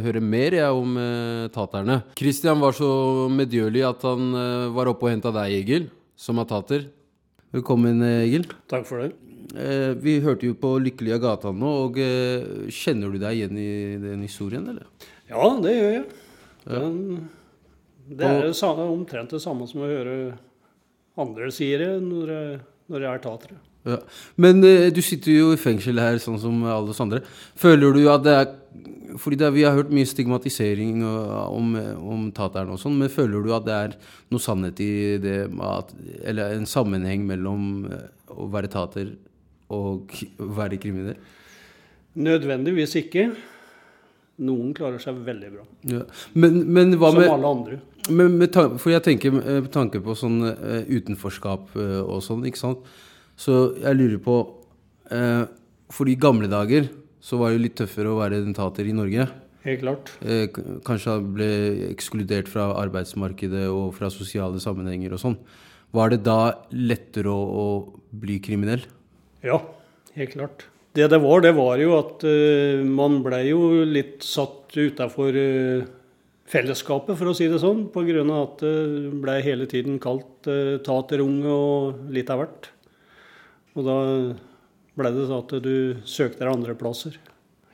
høre 0.00 0.22
mer 0.24 0.56
jeg, 0.56 0.72
om 0.72 0.96
taterne. 1.52 1.98
Christian 2.16 2.64
var 2.64 2.72
så 2.78 2.88
medgjørlig 3.36 3.84
at 3.84 4.08
han 4.08 4.32
var 4.72 4.88
oppe 4.94 5.10
og 5.10 5.12
henta 5.12 5.34
deg, 5.36 5.58
Egil, 5.60 5.90
som 6.16 6.40
er 6.40 6.48
tater. 6.48 6.88
Velkommen, 7.52 8.00
Egil. 8.24 8.48
Takk 8.72 8.88
for 8.88 9.04
det. 9.04 9.12
Vi 10.00 10.18
hørte 10.24 10.48
jo 10.48 10.56
på 10.56 10.78
Lykkelige 10.80 11.20
gatan 11.20 11.60
nå, 11.60 11.78
og 11.84 12.00
kjenner 12.72 13.12
du 13.12 13.20
deg 13.20 13.42
igjen 13.42 13.60
i 13.60 13.72
den 14.08 14.24
historien, 14.24 14.64
eller? 14.72 14.88
Ja, 15.28 15.52
det 15.60 15.76
gjør 15.76 15.98
jeg. 15.98 16.06
Den, 16.64 17.26
det 18.08 18.26
er 18.26 18.44
jo 18.46 18.52
omtrent 18.92 19.30
det 19.34 19.40
samme 19.42 19.66
som 19.68 19.80
å 19.82 19.88
høre 19.90 20.16
andre 21.18 21.48
sier 21.54 21.78
det 21.82 21.92
når, 22.04 22.28
jeg 22.34 22.60
når 22.92 23.00
er 23.10 23.22
tatere. 23.24 23.56
Ja. 23.86 23.96
Men 24.36 24.62
eh, 24.66 24.88
du 24.90 25.00
sitter 25.02 25.32
jo 25.32 25.52
i 25.54 25.58
fengsel 25.60 25.98
her, 26.02 26.18
sånn 26.18 26.38
som 26.42 26.58
alle 26.66 26.90
oss 26.90 27.00
andre. 27.00 27.20
Føler 27.58 27.94
du 27.94 28.08
at 28.10 28.22
det 28.26 28.34
er 28.34 28.54
Fordi 29.16 29.36
det, 29.38 29.46
er- 29.46 29.54
vi 29.54 29.62
har 29.64 29.72
hørt 29.78 29.88
mye 29.94 30.04
stigmatisering 30.04 30.98
og- 31.06 31.54
om, 31.56 31.68
om 31.96 32.24
taterne 32.32 32.74
og 32.74 32.78
sånn, 32.82 32.98
men 32.98 33.08
føler 33.08 33.42
du 33.46 33.52
at 33.54 33.64
det 33.64 33.72
er 33.72 33.94
noe 34.30 34.42
sannhet 34.42 34.80
i 34.84 35.16
det 35.22 35.36
at 35.62 35.94
Eller 36.26 36.52
en 36.58 36.66
sammenheng 36.66 37.24
mellom 37.24 37.86
eh, 37.90 38.08
å 38.28 38.50
være 38.50 38.68
tater 38.68 39.14
og 39.70 40.10
å 40.38 40.50
være 40.58 40.76
kriminell? 40.82 41.16
Nødvendigvis 42.16 42.94
ikke. 43.00 43.30
Noen 44.36 44.74
klarer 44.76 45.00
seg 45.00 45.22
veldig 45.24 45.50
bra. 45.54 45.62
Ja. 45.88 46.02
Men, 46.36 46.58
men 46.68 46.92
Som 46.98 47.16
med 47.16 47.30
alle 47.32 47.52
andre. 47.54 47.78
Men 48.12 48.36
med 48.38 48.58
for 48.78 48.92
jeg 48.92 49.04
tenker 49.06 49.32
eh, 49.40 49.62
med 49.64 49.72
tanke 49.74 50.02
på 50.04 50.14
sånn 50.18 50.42
uh, 50.44 50.82
utenforskap 50.84 51.72
uh, 51.74 52.02
og 52.04 52.20
sånn, 52.24 52.44
ikke 52.46 52.60
sant. 52.60 52.84
Så 53.36 53.56
jeg 53.80 53.96
lurer 53.98 54.20
på 54.22 54.36
uh, 55.12 55.44
For 55.92 56.08
i 56.08 56.14
gamle 56.20 56.48
dager 56.52 56.86
så 57.26 57.40
var 57.40 57.50
det 57.50 57.58
jo 57.58 57.64
litt 57.64 57.76
tøffere 57.80 58.12
å 58.12 58.20
være 58.20 58.44
dentater 58.44 58.86
i 58.86 58.94
Norge. 58.94 59.26
Helt 59.66 59.82
klart. 59.82 60.12
Eh, 60.22 60.46
kanskje 60.86 61.16
han 61.16 61.32
ble 61.34 61.48
ekskludert 61.88 62.50
fra 62.50 62.68
arbeidsmarkedet 62.84 63.64
og 63.66 63.96
fra 63.96 64.10
sosiale 64.14 64.60
sammenhenger 64.62 65.16
og 65.16 65.22
sånn. 65.22 65.36
Var 65.96 66.12
det 66.12 66.20
da 66.26 66.38
lettere 66.70 67.32
å, 67.32 67.42
å 67.42 67.66
bli 68.14 68.38
kriminell? 68.44 68.84
Ja, 69.42 69.58
helt 70.14 70.36
klart. 70.36 70.68
Det 70.96 71.10
det 71.12 71.20
var, 71.20 71.42
det 71.44 71.52
var 71.56 71.76
jo 71.82 71.92
at 71.98 72.24
uh, 72.24 72.80
man 72.88 73.20
ble 73.24 73.42
jo 73.50 73.60
litt 73.84 74.24
satt 74.24 74.72
utafor 74.76 75.36
fellesskapet, 76.46 77.16
for 77.18 77.30
å 77.30 77.34
si 77.36 77.48
det 77.50 77.60
sånn. 77.62 77.86
Av 77.90 78.32
at 78.38 78.62
det 78.62 79.12
ble 79.22 79.36
hele 79.44 79.68
tiden 79.70 80.00
kalt 80.02 80.48
uh, 80.48 80.78
taterunge 80.86 81.52
og 81.52 82.12
litt 82.14 82.30
av 82.32 82.42
hvert. 82.42 82.70
Og 83.76 83.84
da 83.84 83.98
ble 84.96 85.12
det 85.12 85.26
sånn 85.28 85.42
at 85.42 85.56
du 85.64 85.76
søkte 86.08 86.44
deg 86.44 86.54
andre 86.54 86.76
plasser. 86.78 87.18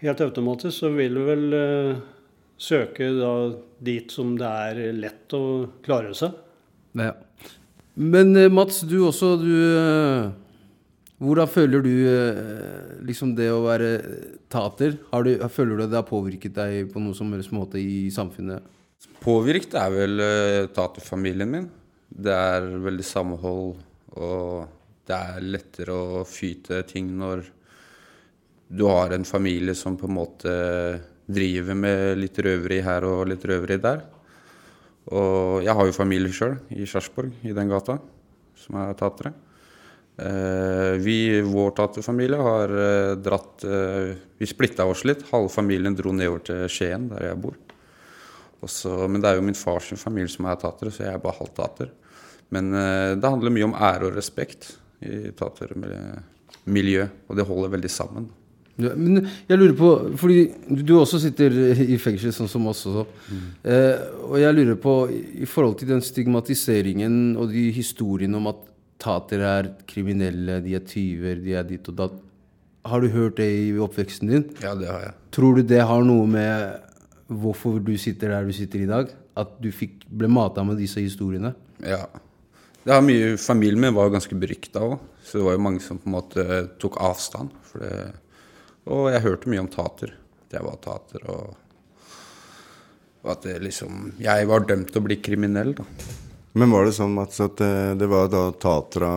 Helt 0.02 0.22
automatisk 0.24 0.80
så 0.82 0.90
vil 0.96 1.14
du 1.14 1.22
vel 1.28 1.44
uh, 1.54 2.00
søke 2.58 3.12
da 3.18 3.34
dit 3.82 4.10
som 4.10 4.34
det 4.38 4.50
er 4.66 4.96
lett 4.98 5.36
å 5.36 5.44
klare 5.84 6.14
seg. 6.18 6.34
Ja. 6.98 7.14
Men 7.94 8.32
Mats, 8.54 8.80
du 8.88 9.02
også, 9.04 9.34
du 9.36 9.52
Hvordan 11.22 11.50
føler 11.50 11.84
du 11.84 11.92
eh, 12.10 12.98
liksom 13.06 13.36
det 13.38 13.46
å 13.52 13.62
være 13.62 13.90
tater? 14.50 14.96
Du, 14.98 15.30
føler 15.54 15.78
du 15.78 15.84
at 15.84 15.92
det 15.92 16.00
har 16.00 16.08
påvirket 16.08 16.56
deg 16.56 16.90
på 16.90 17.02
noen 17.02 17.14
som 17.14 17.30
helst 17.34 17.52
måte 17.54 17.78
i 17.78 18.08
samfunnet? 18.10 18.64
Påvirket 19.22 19.76
er 19.78 19.92
vel 19.94 20.18
uh, 20.18 20.70
taterfamilien 20.74 21.50
min. 21.50 21.68
Det 22.10 22.34
er 22.34 22.66
veldig 22.82 23.06
samhold, 23.06 23.76
og 24.18 24.64
det 25.06 25.14
er 25.14 25.46
lettere 25.46 25.94
å 25.94 26.24
fyte 26.26 26.82
ting 26.90 27.12
når 27.18 27.44
du 28.72 28.84
har 28.88 29.14
en 29.14 29.26
familie 29.28 29.76
som 29.78 29.94
på 30.00 30.08
en 30.08 30.16
måte 30.16 30.56
driver 31.22 31.78
med 31.78 32.18
litt 32.18 32.42
røveri 32.42 32.80
her 32.82 33.06
og 33.06 33.28
litt 33.30 33.46
røveri 33.46 33.78
der. 33.82 34.02
Og 35.12 35.62
jeg 35.62 35.78
har 35.78 35.86
jo 35.86 35.94
familie 35.94 36.34
sjøl 36.34 36.58
i 36.74 36.86
Sarpsborg, 36.88 37.30
i 37.46 37.54
den 37.54 37.70
gata, 37.70 38.00
som 38.58 38.82
er 38.82 38.98
tatere. 38.98 39.34
Eh, 40.16 40.98
vi, 41.00 41.40
vår 41.40 41.70
taterfamilie, 41.70 42.36
har 42.36 42.68
eh, 42.68 43.12
dratt 43.16 43.64
eh, 43.64 44.12
Vi 44.38 44.46
splitta 44.46 44.84
oss 44.84 45.04
litt. 45.08 45.24
Halve 45.30 45.48
familien 45.52 45.96
dro 45.96 46.12
nedover 46.12 46.44
til 46.46 46.66
Skien, 46.70 47.08
der 47.12 47.30
jeg 47.30 47.40
bor. 47.42 47.56
Også, 48.62 49.08
men 49.10 49.22
det 49.22 49.30
er 49.30 49.40
jo 49.40 49.46
min 49.46 49.58
fars 49.58 49.88
familie 49.98 50.30
som 50.30 50.46
er 50.46 50.60
tatere, 50.60 50.92
så 50.94 51.06
jeg 51.06 51.16
er 51.16 51.22
bare 51.22 51.40
halvt 51.40 51.56
tater. 51.56 51.90
Men 52.52 52.68
det 53.18 53.26
handler 53.26 53.50
mye 53.50 53.64
om 53.66 53.74
ære 53.74 54.10
og 54.10 54.14
respekt 54.14 54.68
i 55.02 55.32
tatermiljø, 55.34 57.06
og 57.26 57.38
det 57.40 57.46
holder 57.48 57.72
veldig 57.72 57.90
sammen. 57.90 58.28
Ja, 58.80 58.94
men 58.96 59.26
jeg 59.48 59.58
lurer 59.58 59.74
på, 59.76 59.88
fordi 60.20 60.38
du 60.80 60.94
også 60.96 61.20
sitter 61.20 61.52
i 61.84 61.98
fengsel, 62.00 62.32
sånn 62.32 62.48
som 62.48 62.64
oss 62.70 62.86
også. 62.88 63.04
Eh, 63.68 64.04
og 64.30 64.38
jeg 64.40 64.56
lurer 64.56 64.78
på, 64.80 64.94
i 65.44 65.48
forhold 65.48 65.76
til 65.80 65.90
den 65.92 66.00
stigmatiseringen 66.04 67.36
og 67.36 67.52
de 67.52 67.66
historiene 67.76 68.38
om 68.38 68.48
at 68.52 68.62
tatere 69.02 69.54
er 69.58 69.70
kriminelle, 69.88 70.60
de 70.64 70.76
er 70.78 70.84
tyver, 70.86 71.40
de 71.42 71.56
er 71.58 71.66
ditt 71.68 71.88
og 71.90 71.98
datt. 71.98 72.20
Har 72.88 73.02
du 73.02 73.12
hørt 73.14 73.36
det 73.38 73.46
i 73.46 73.68
oppveksten 73.82 74.30
din? 74.30 74.48
Ja, 74.62 74.74
det 74.78 74.88
har 74.90 75.04
jeg. 75.04 75.14
Tror 75.34 75.58
du 75.58 75.62
det 75.66 75.82
har 75.86 76.02
noe 76.06 76.26
med 76.30 76.88
hvorfor 77.32 77.78
du 77.82 77.94
sitter 78.00 78.34
der 78.34 78.48
du 78.48 78.54
sitter 78.56 78.82
i 78.82 78.90
dag? 78.90 79.12
At 79.38 79.54
du 79.62 79.70
fikk, 79.72 80.02
ble 80.10 80.28
mata 80.28 80.64
med 80.66 80.80
disse 80.82 81.02
historiene? 81.02 81.54
Ja. 81.86 82.04
Det 82.82 82.90
har 82.90 83.04
mye, 83.06 83.36
familien 83.38 83.80
min 83.80 83.94
var 83.94 84.08
jo 84.08 84.16
ganske 84.16 84.36
berykta 84.38 84.82
òg, 84.82 84.96
så 85.22 85.38
det 85.38 85.46
var 85.46 85.54
jo 85.54 85.62
mange 85.68 85.82
som 85.84 86.00
på 86.02 86.10
en 86.10 86.16
måte 86.16 86.46
tok 86.82 86.98
avstand. 87.02 87.54
Det, 87.78 87.92
og 88.90 89.06
jeg 89.12 89.22
hørte 89.22 89.52
mye 89.52 89.62
om 89.62 89.70
tater. 89.70 90.16
At 90.42 90.58
jeg 90.58 90.66
var 90.66 90.80
tater, 90.82 91.28
og, 91.30 91.54
og 93.22 93.30
at 93.36 93.46
det 93.46 93.54
liksom 93.62 94.10
Jeg 94.20 94.50
var 94.50 94.66
dømt 94.66 94.90
til 94.90 95.00
å 95.00 95.06
bli 95.06 95.20
kriminell, 95.22 95.76
da. 95.78 95.86
Men 96.52 96.70
var 96.70 96.84
det 96.84 96.92
sånn 96.96 97.14
Mats, 97.16 97.40
at 97.40 97.60
eh, 97.64 97.92
det 97.96 98.08
var 98.10 98.28
da 98.32 98.46
tatere, 98.52 99.10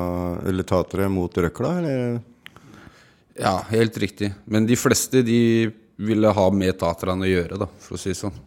eller 0.47 0.67
tatere 0.67 1.09
mot 1.11 1.37
røkla, 1.37 1.71
eller? 1.81 2.19
Ja, 3.35 3.57
helt 3.69 3.97
riktig. 3.99 4.31
Men 4.45 4.67
de 4.69 4.77
fleste 4.79 5.21
de 5.25 5.71
ville 5.95 6.31
ha 6.37 6.45
med 6.51 6.77
taterne 6.79 7.27
å 7.27 7.29
gjøre, 7.29 7.59
da, 7.59 7.67
for 7.83 7.97
å 7.97 7.99
si 7.99 8.13
det 8.13 8.19
sånn. 8.21 8.37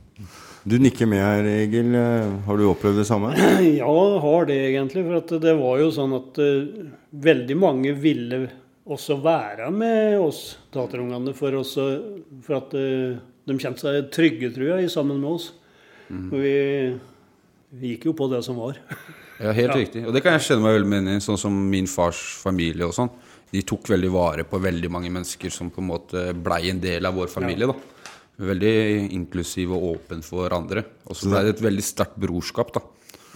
Du 0.69 0.77
nikker 0.81 1.09
med 1.09 1.23
her, 1.23 1.47
Egil. 1.49 1.95
Eh, 1.97 2.33
Har 2.45 2.59
du 2.59 2.65
opplevd 2.69 3.03
det 3.03 3.07
samme? 3.09 3.35
Ja, 3.81 3.93
har 4.25 4.49
det 4.49 4.57
egentlig. 4.71 5.05
For 5.07 5.21
at 5.21 5.37
det 5.45 5.55
var 5.61 5.79
jo 5.81 5.93
sånn 5.95 6.17
at 6.17 6.41
uh, 6.43 6.89
veldig 7.29 7.57
mange 7.61 7.93
ville 7.97 8.43
også 8.89 9.19
være 9.21 9.69
med 9.73 10.17
oss 10.21 10.43
taterungene 10.75 11.33
for, 11.37 11.57
også, 11.61 11.87
for 12.45 12.59
at 12.59 12.75
uh, 12.77 13.21
de 13.49 13.57
kjente 13.61 13.85
seg 13.85 14.11
trygge, 14.13 14.53
tror 14.57 14.75
jeg, 14.75 14.93
sammen 14.93 15.21
med 15.23 15.37
oss. 15.39 15.51
Og 16.09 16.37
vi, 16.41 16.53
vi 17.73 17.95
gikk 17.95 18.07
jo 18.09 18.15
på 18.17 18.29
det 18.33 18.43
som 18.47 18.57
var. 18.61 18.79
Ja, 19.39 19.53
helt 19.55 19.71
Ja. 19.71 19.75
riktig. 19.79 20.01
Og 20.03 20.11
det 20.13 20.21
kan 20.25 20.33
jeg 20.35 20.43
kjenne 20.49 20.65
meg 20.65 20.73
veldig 20.75 20.89
med 20.91 21.09
i, 21.13 21.21
sånn 21.23 21.39
som 21.39 21.55
min 21.71 21.87
fars 21.87 22.19
familie 22.43 22.83
og 22.89 22.91
sånn. 22.97 23.09
De 23.53 23.61
tok 23.63 23.87
veldig 23.87 24.09
vare 24.11 24.43
på 24.43 24.59
veldig 24.59 24.89
mange 24.91 25.13
mennesker 25.15 25.53
som 25.55 25.71
på 25.71 25.79
en 25.79 25.87
måte 25.93 26.25
blei 26.35 26.73
en 26.73 26.81
del 26.83 27.07
av 27.07 27.15
vår 27.15 27.31
familie, 27.31 27.69
da. 27.71 27.77
Veldig 28.43 28.73
inklusiv 29.15 29.71
og 29.77 29.87
åpen 29.93 30.25
for 30.27 30.51
andre. 30.57 30.83
Og 31.07 31.15
så 31.15 31.31
blei 31.31 31.45
det 31.47 31.55
et 31.55 31.63
veldig 31.69 31.85
sterkt 31.87 32.19
brorskap, 32.19 32.73
da. 32.75 32.83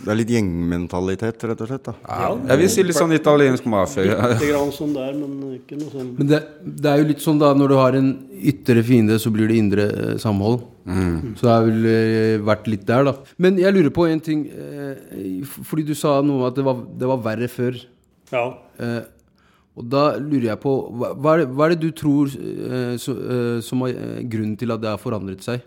Det 0.03 0.11
er 0.11 0.19
litt 0.19 0.33
gjengmentalitet, 0.35 1.45
rett 1.47 1.61
og 1.62 1.69
slett? 1.71 1.85
da. 1.87 1.95
Ja, 2.09 2.31
jeg 2.51 2.61
vil 2.62 2.71
si 2.75 2.83
litt 2.83 2.99
sånn 2.99 3.15
italiensk 3.15 3.67
mafia. 3.71 4.17
Litt 4.33 4.43
grann 4.49 4.73
sånn 4.75 4.93
der, 4.97 5.12
men 5.15 5.55
ikke 5.61 5.79
noe 5.79 5.93
sånn 5.93 6.11
Men 6.19 6.31
det, 6.33 6.41
det 6.83 6.91
er 6.91 7.03
jo 7.03 7.09
litt 7.12 7.23
sånn 7.23 7.38
da, 7.38 7.53
når 7.55 7.73
du 7.73 7.77
har 7.79 7.99
en 8.01 8.11
ytre 8.53 8.83
fiende, 8.87 9.21
så 9.23 9.31
blir 9.35 9.53
det 9.53 9.61
indre 9.62 9.87
samhold. 10.23 10.67
samhold. 10.83 11.38
Så 11.38 11.47
det 11.47 11.55
har 11.55 11.67
vel 11.69 11.88
eh, 11.93 12.37
vært 12.43 12.69
litt 12.73 12.85
der, 12.88 13.07
da. 13.09 13.17
Men 13.38 13.62
jeg 13.62 13.79
lurer 13.79 13.95
på 13.95 14.09
en 14.11 14.23
ting. 14.23 14.45
Eh, 14.51 15.43
fordi 15.71 15.87
du 15.93 15.95
sa 15.99 16.19
noe 16.21 16.43
om 16.43 16.47
at 16.51 16.59
det 16.59 16.67
var, 16.67 16.83
det 16.99 17.11
var 17.15 17.27
verre 17.31 17.51
før. 17.53 17.79
Ja. 18.33 18.47
Eh, 18.83 19.03
og 19.73 19.88
da 19.88 20.03
lurer 20.21 20.51
jeg 20.51 20.61
på 20.61 20.73
Hva, 20.93 21.12
hva, 21.17 21.35
er, 21.35 21.43
det, 21.43 21.53
hva 21.57 21.67
er 21.67 21.75
det 21.75 21.81
du 21.81 21.93
tror 21.97 22.33
eh, 22.37 22.95
så, 23.01 23.15
eh, 23.17 23.61
som 23.65 23.85
er 23.87 23.95
eh, 23.97 24.19
grunnen 24.29 24.57
til 24.61 24.75
at 24.75 24.83
det 24.83 24.91
har 24.93 25.01
forandret 25.01 25.45
seg? 25.47 25.62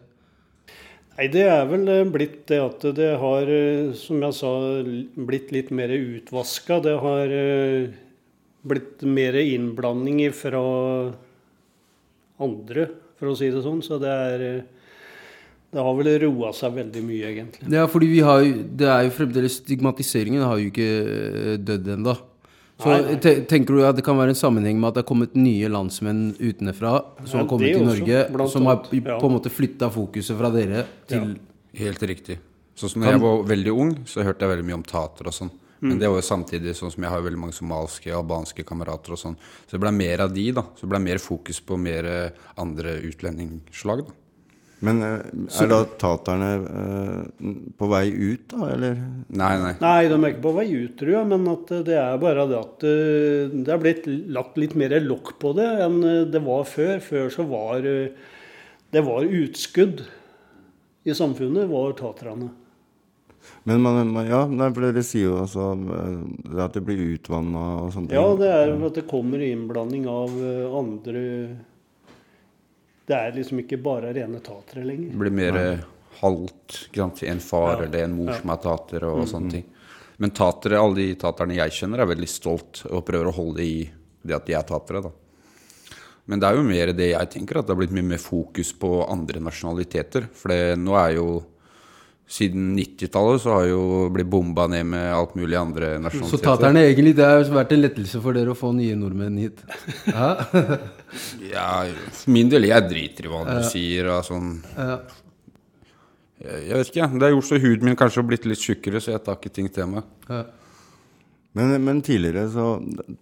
Nei, 1.15 1.30
det 1.32 1.45
er 1.47 1.62
vel 1.69 1.88
eh, 1.88 2.08
blitt 2.12 2.41
det 2.51 2.58
at 2.60 2.82
det 2.97 3.13
har, 3.21 3.47
eh, 3.47 3.93
som 3.95 4.19
jeg 4.19 4.36
sa, 4.36 4.51
blitt 5.15 5.54
litt 5.56 5.69
mer 5.71 5.93
utvaska. 5.95 6.82
Det 6.84 6.95
har 6.99 7.32
eh, 7.32 7.93
blitt 8.67 9.06
mer 9.08 9.38
innblanding 9.39 10.19
fra 10.36 10.63
andre, 12.43 12.89
for 13.15 13.32
å 13.32 13.38
si 13.39 13.47
det 13.54 13.63
sånn. 13.63 13.80
Så 13.86 14.01
det 14.01 14.12
er 14.12 14.47
Det 15.75 15.84
har 15.84 15.95
vel 15.95 16.08
roa 16.21 16.51
seg 16.56 16.75
veldig 16.75 17.01
mye, 17.04 17.32
egentlig. 17.32 17.71
Ja, 17.71 17.88
fordi 17.88 18.21
har 18.23 18.43
Det 18.80 18.88
er 18.88 19.08
jo 19.08 19.15
fremdeles 19.15 19.58
Stigmatiseringen 19.60 20.43
har 20.43 20.60
jo 20.60 20.67
ikke 20.71 21.58
dødd 21.63 21.89
ennå. 21.95 22.15
Så 22.75 22.91
Nei, 22.91 23.15
nei. 23.15 23.33
tenker 23.47 23.77
du 23.77 23.85
at 23.88 23.95
det 23.95 24.03
kan 24.03 24.17
være 24.19 24.33
en 24.33 24.39
sammenheng 24.39 24.79
med 24.81 24.89
at 24.89 24.97
det 24.97 25.03
har 25.05 25.07
kommet 25.07 25.35
nye 25.39 25.69
landsmenn 25.71 26.33
utenfra 26.41 26.97
som 27.23 27.38
Ja, 27.39 27.43
har 27.43 27.47
kommet 27.47 27.71
til 27.71 27.85
Norge, 27.88 28.23
også, 28.33 28.51
som 28.57 28.67
har 28.67 28.81
på 28.83 28.99
en 28.99 29.31
måte 29.35 29.51
flytta 29.53 29.88
fokuset 29.93 30.35
fra 30.35 30.51
dere 30.51 30.83
til 31.07 31.38
Helt 31.75 32.03
riktig. 32.07 32.38
Sånn 32.75 32.91
som 32.91 33.01
når 33.03 33.13
jeg 33.13 33.21
var 33.23 33.41
veldig 33.47 33.71
ung, 33.71 33.89
så 34.07 34.23
hørte 34.23 34.43
jeg 34.45 34.51
veldig 34.53 34.67
mye 34.67 34.77
om 34.77 34.83
tater 34.88 35.27
og 35.27 35.35
sånn. 35.35 35.49
Mm. 35.81 35.89
Men 35.89 35.99
det 35.99 36.07
var 36.07 36.19
jo 36.21 36.25
samtidig 36.27 36.75
sånn 36.75 36.91
som 36.93 37.03
jeg 37.03 37.11
har 37.11 37.23
veldig 37.23 37.39
mange 37.39 37.55
somalske, 37.55 38.11
og 38.13 38.21
albanske 38.21 38.63
kamerater 38.67 39.15
og 39.15 39.19
sånn. 39.19 39.35
Så 39.67 39.75
det 39.75 39.81
ble 39.83 39.91
mer 39.95 40.23
av 40.23 40.31
de, 40.35 40.45
da. 40.55 40.63
Så 40.75 40.85
det 40.85 40.91
ble 40.93 41.01
mer 41.03 41.19
fokus 41.23 41.59
på 41.67 41.75
mer 41.79 42.07
eh, 42.07 42.45
andre 42.63 42.95
utlendingsslag, 43.09 44.05
da. 44.07 44.15
Men 44.86 45.02
eh, 45.04 45.21
er 45.62 45.69
da 45.71 45.80
taterne 46.00 46.50
eh, 46.82 47.52
på 47.78 47.89
vei 47.89 48.06
ut, 48.12 48.45
da, 48.52 48.69
eller? 48.76 48.98
Nei, 49.28 49.54
nei. 49.62 49.74
Nei, 49.82 50.00
de 50.12 50.17
er 50.17 50.34
ikke 50.34 50.45
på 50.45 50.54
vei 50.58 50.67
ut, 50.74 50.95
tror 51.00 51.13
jeg. 51.17 51.30
Men 51.32 51.48
at 51.52 51.74
eh, 51.76 51.86
det 51.88 51.98
er 52.02 52.19
bare 52.21 52.48
det 52.52 52.60
at 52.60 52.86
eh, 52.89 53.56
det 53.56 53.74
er 53.74 53.82
blitt 53.82 54.10
lagt 54.36 54.60
litt 54.62 54.76
mer 54.80 54.98
lokk 55.04 55.36
på 55.41 55.56
det 55.58 55.69
enn 55.86 56.00
det 56.34 56.43
var 56.45 56.67
før. 56.69 57.00
Før 57.06 57.32
så 57.34 57.48
var 57.50 57.82
det 57.86 59.04
var 59.04 59.26
utskudd 59.26 60.06
i 61.06 61.13
samfunnet, 61.13 61.67
var 61.69 61.98
taterne. 62.00 62.52
Men 63.67 63.82
man, 63.84 64.00
man, 64.10 64.26
ja, 64.26 64.41
for 64.74 64.82
dere 64.88 65.04
sier 65.06 65.28
jo 65.28 65.36
altså 65.43 65.67
at 66.63 66.74
det 66.74 66.82
blir 66.86 67.04
utvanna 67.13 67.65
og 67.84 67.91
sånne 67.93 68.10
ting. 68.10 68.17
Ja, 68.17 68.32
det 68.39 68.50
er 68.50 68.74
at 68.74 68.98
det 68.98 69.06
kommer 69.10 69.43
innblanding 69.45 70.08
av 70.10 70.34
andre 70.82 71.26
Det 73.06 73.13
er 73.15 73.32
liksom 73.36 73.60
ikke 73.62 73.78
bare 73.84 74.13
rene 74.15 74.39
tatere 74.41 74.84
lenger. 74.86 75.12
Det 75.12 75.20
blir 75.22 75.32
mer 75.32 75.58
eh, 75.62 75.84
halvt. 76.22 76.78
Ikke 76.89 77.04
sant? 77.04 77.24
En 77.24 77.39
far 77.39 77.78
Ja. 77.78 77.84
eller 77.88 78.04
en 78.04 78.15
mor 78.18 78.32
Ja. 78.34 78.39
som 78.41 78.50
er 78.50 78.58
tater 78.58 79.04
og 79.06 79.20
Mm. 79.20 79.28
sånne 79.34 79.52
ting. 79.52 79.65
Men 80.18 80.32
tatere, 80.32 80.80
alle 80.80 80.96
de 80.96 81.15
taterne 81.15 81.56
jeg 81.56 81.72
kjenner, 81.72 82.00
er 82.02 82.06
veldig 82.15 82.28
stolt 82.30 82.86
og 82.89 83.06
prøver 83.06 83.28
å 83.28 83.34
holde 83.36 83.60
i 83.62 83.89
det 84.26 84.34
at 84.36 84.46
de 84.46 84.54
er 84.54 84.63
tatere, 84.63 85.04
da. 85.04 85.12
Men 86.28 86.39
det 86.39 86.48
er 86.50 86.56
jo 86.56 86.63
mer 86.63 86.88
det 86.94 87.12
jeg 87.12 87.30
tenker, 87.30 87.60
at 87.60 87.68
det 87.68 87.76
har 87.76 87.86
blitt 87.86 87.91
mye 87.91 88.02
mer 88.10 88.18
fokus 88.18 88.72
på 88.74 89.08
andre 89.08 89.39
nasjonaliteter. 89.39 90.28
For 90.34 90.50
det, 90.50 90.78
nå 90.80 90.96
er 90.98 91.15
jo 91.15 91.44
Siden 92.28 92.74
90-tallet 92.76 93.39
så 93.39 93.52
har 93.54 93.68
jo 93.68 94.10
blitt 94.10 94.28
bomba 94.28 94.65
ned 94.68 94.84
med 94.88 95.13
alt 95.13 95.36
mulig 95.36 95.54
andre 95.60 96.00
nasjonaliteter. 96.02 96.39
Så 96.39 96.41
taterne 96.41 96.82
egentlig, 96.82 97.15
det 97.15 97.24
har 97.24 97.44
vært 97.44 97.72
en 97.74 97.82
lettelse 97.84 98.20
for 98.20 98.34
dere 98.34 98.48
å 98.50 98.58
få 98.58 98.74
nye 98.74 98.96
nordmenn 98.96 99.38
hit? 99.38 99.60
Ja, 100.08 100.32
Ja, 101.52 101.86
for 102.12 102.32
min 102.34 102.50
del, 102.52 102.63
jeg 102.70 102.89
driter 102.89 103.26
i 103.28 103.32
hva 103.32 103.44
Ja. 103.48 103.62
sier. 103.70 104.10
Og 104.18 104.24
sånn. 104.28 104.50
Ja. 104.76 105.00
Jeg, 106.41 106.68
jeg 106.68 106.78
vet 106.78 106.89
ikke, 106.91 107.08
det 107.20 107.22
har 107.28 107.32
gjort 107.36 107.48
så 107.50 107.60
huden 107.62 107.86
min 107.88 107.96
kanskje 107.96 108.22
har 108.22 108.28
blitt 108.30 108.46
litt 108.46 108.60
tjukkere, 108.60 109.00
så 109.02 109.12
jeg 109.15 109.24
tar 109.24 109.38
ikke 109.39 109.54
ting 109.56 109.70
til 109.72 109.88
meg. 109.88 110.04
Men, 111.56 111.72
men 111.86 112.02
tidligere 112.04 112.50
så 112.52 112.65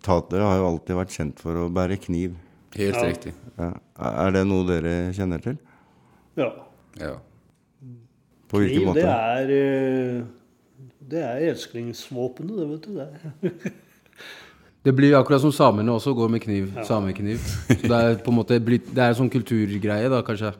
Tatere 0.02 0.42
har 0.48 0.58
jo 0.58 0.70
alltid 0.72 0.98
vært 0.98 1.14
kjent 1.14 1.40
for 1.44 1.54
å 1.66 1.68
bære 1.70 2.00
kniv. 2.02 2.34
Helt 2.74 2.96
Ja. 2.98 3.04
riktig. 3.06 3.34
Ja. 3.60 3.72
Er 4.26 4.32
det 4.34 4.48
noe 4.50 4.66
dere 4.66 4.96
kjenner 5.14 5.42
til? 5.44 5.60
Ja. 6.36 6.50
Ja. 6.98 7.12
På 8.50 8.58
hvilken 8.62 8.82
Kniv, 8.82 8.88
måte? 8.88 9.02
det 9.02 9.14
er 9.14 9.52
eh, 9.54 10.24
Det 11.14 11.22
er 11.22 11.46
elsklingsvåpenet, 11.52 12.58
det, 12.58 12.68
vet 12.72 12.82
du. 12.82 12.94
Det. 12.98 13.74
Det 14.84 14.92
blir 14.92 15.16
akkurat 15.16 15.42
som 15.42 15.54
samene 15.56 15.94
også 15.94 16.12
går 16.18 16.32
med 16.34 16.44
kniv. 16.44 16.70
Ja. 16.76 16.84
Samekniv. 16.88 17.40
Så 17.70 17.82
det 17.88 18.00
er 18.00 18.18
på 18.20 18.34
en 18.34 18.40
måte 18.42 18.60
blitt 18.60 18.90
Det 18.92 19.00
er 19.00 19.14
en 19.14 19.20
sånn 19.22 19.32
kulturgreie, 19.32 20.10
da, 20.12 20.20
kanskje. 20.28 20.52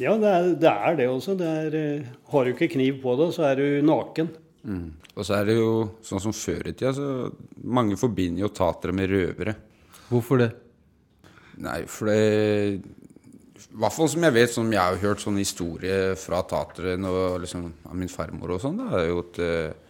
Ja, 0.00 0.14
det 0.16 0.28
er, 0.32 0.46
det 0.56 0.70
er 0.72 0.94
det 0.96 1.08
også. 1.12 1.34
Det 1.36 1.48
er, 1.48 1.74
eh, 1.76 2.06
har 2.32 2.44
du 2.44 2.54
ikke 2.54 2.70
kniv 2.72 3.02
på 3.02 3.16
deg, 3.20 3.34
så 3.36 3.50
er 3.50 3.60
du 3.60 3.66
naken. 3.84 4.30
Mm. 4.64 4.86
Og 5.18 5.26
så 5.26 5.36
er 5.38 5.50
det 5.50 5.58
jo 5.58 5.72
sånn 6.04 6.22
som 6.22 6.34
før 6.36 6.70
i 6.70 6.72
tida, 6.72 6.94
så 6.96 7.28
mange 7.68 7.98
forbinder 8.00 8.46
jo 8.46 8.52
tatere 8.54 8.94
med 8.96 9.10
røvere. 9.12 9.54
Hvorfor 10.08 10.40
det? 10.40 10.48
Nei, 11.58 11.82
for 11.90 12.08
det 12.08 12.18
I 12.78 13.80
hvert 13.82 13.94
fall 13.94 14.08
som 14.08 14.24
jeg 14.24 14.36
vet, 14.36 14.52
som 14.54 14.70
jeg 14.72 14.80
har 14.80 15.00
hørt 15.02 15.20
sånn 15.20 15.40
historie 15.40 16.14
fra 16.18 16.40
tatere 16.48 16.94
og 17.10 17.42
liksom, 17.42 17.66
av 17.90 17.98
min 17.98 18.10
farmor 18.10 18.54
og 18.56 18.62
sånn, 18.62 18.78
da, 18.80 19.02
er 19.02 19.10
jo 19.10 19.20
at 19.26 19.40
eh, 19.44 19.87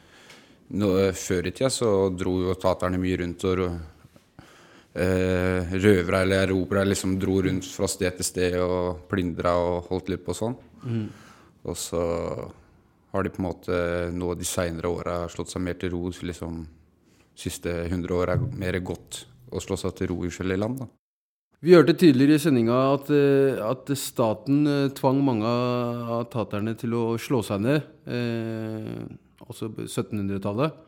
nå, 0.68 0.88
før 1.16 1.48
i 1.48 1.54
tida 1.54 1.70
så 1.72 1.92
dro 2.12 2.34
jo 2.42 2.56
taterne 2.60 3.00
mye 3.00 3.20
rundt 3.22 3.44
og 3.48 3.64
eh, 3.68 5.72
røvere 5.72 6.22
eller 6.22 6.44
erobra 6.44 6.84
liksom 6.84 7.16
dro 7.20 7.40
rundt 7.46 7.68
fra 7.72 7.88
sted 7.90 8.18
til 8.18 8.28
sted 8.28 8.58
og 8.62 9.06
plyndra 9.10 9.56
og 9.62 9.92
holdt 9.92 10.12
litt 10.12 10.26
på 10.26 10.36
sånn. 10.36 10.58
Mm. 10.84 11.06
Og 11.68 11.78
så 11.78 12.02
har 13.12 13.24
de 13.24 13.32
på 13.32 13.42
en 13.42 13.48
måte 13.48 13.80
nå 14.14 14.34
de 14.36 14.46
seinere 14.46 14.92
åra 14.92 15.16
slått 15.32 15.54
seg 15.54 15.64
mer 15.64 15.80
til 15.80 15.94
ro. 15.94 16.10
liksom 16.10 16.66
Siste 17.38 17.70
hundre 17.86 18.16
åra 18.18 18.34
er 18.34 18.46
mer 18.58 18.80
godt 18.82 19.22
å 19.54 19.60
slå 19.62 19.76
seg 19.78 19.94
til 19.94 20.10
ro 20.10 20.24
i 20.24 20.30
forskjellige 20.30 20.60
land. 20.60 20.80
da. 20.82 20.88
Vi 21.60 21.74
hørte 21.74 21.96
tidligere 21.98 22.38
i 22.38 22.42
sendinga 22.42 22.76
at, 22.94 23.08
eh, 23.10 23.58
at 23.62 23.90
staten 23.98 24.66
eh, 24.66 24.90
tvang 24.94 25.18
mange 25.26 25.46
av 25.46 26.28
taterne 26.30 26.76
til 26.78 26.94
å 26.94 27.04
slå 27.18 27.42
seg 27.42 27.64
ned, 27.64 27.88
eh, 28.06 29.02
også 29.46 29.70
1700-tallet. 29.86 30.84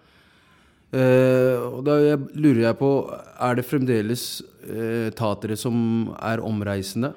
Eh, 0.91 1.55
og 1.71 1.85
da 1.87 2.17
lurer 2.35 2.65
jeg 2.65 2.79
på, 2.81 2.91
er 3.39 3.59
det 3.59 3.67
fremdeles 3.67 4.25
eh, 4.67 5.11
tatere 5.15 5.55
som 5.59 6.11
er 6.19 6.43
omreisende? 6.43 7.13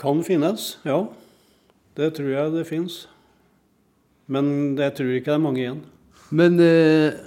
Kan 0.00 0.22
finnes, 0.24 0.76
ja. 0.86 1.02
Det 1.98 2.12
tror 2.16 2.30
jeg 2.30 2.54
det 2.54 2.68
fins. 2.68 3.02
Men 4.30 4.78
jeg 4.78 4.94
tror 4.94 5.10
ikke 5.16 5.32
det 5.32 5.36
er 5.40 5.42
mange 5.42 5.64
igjen. 5.64 5.82
Men 6.30 6.54
eh, 6.62 7.18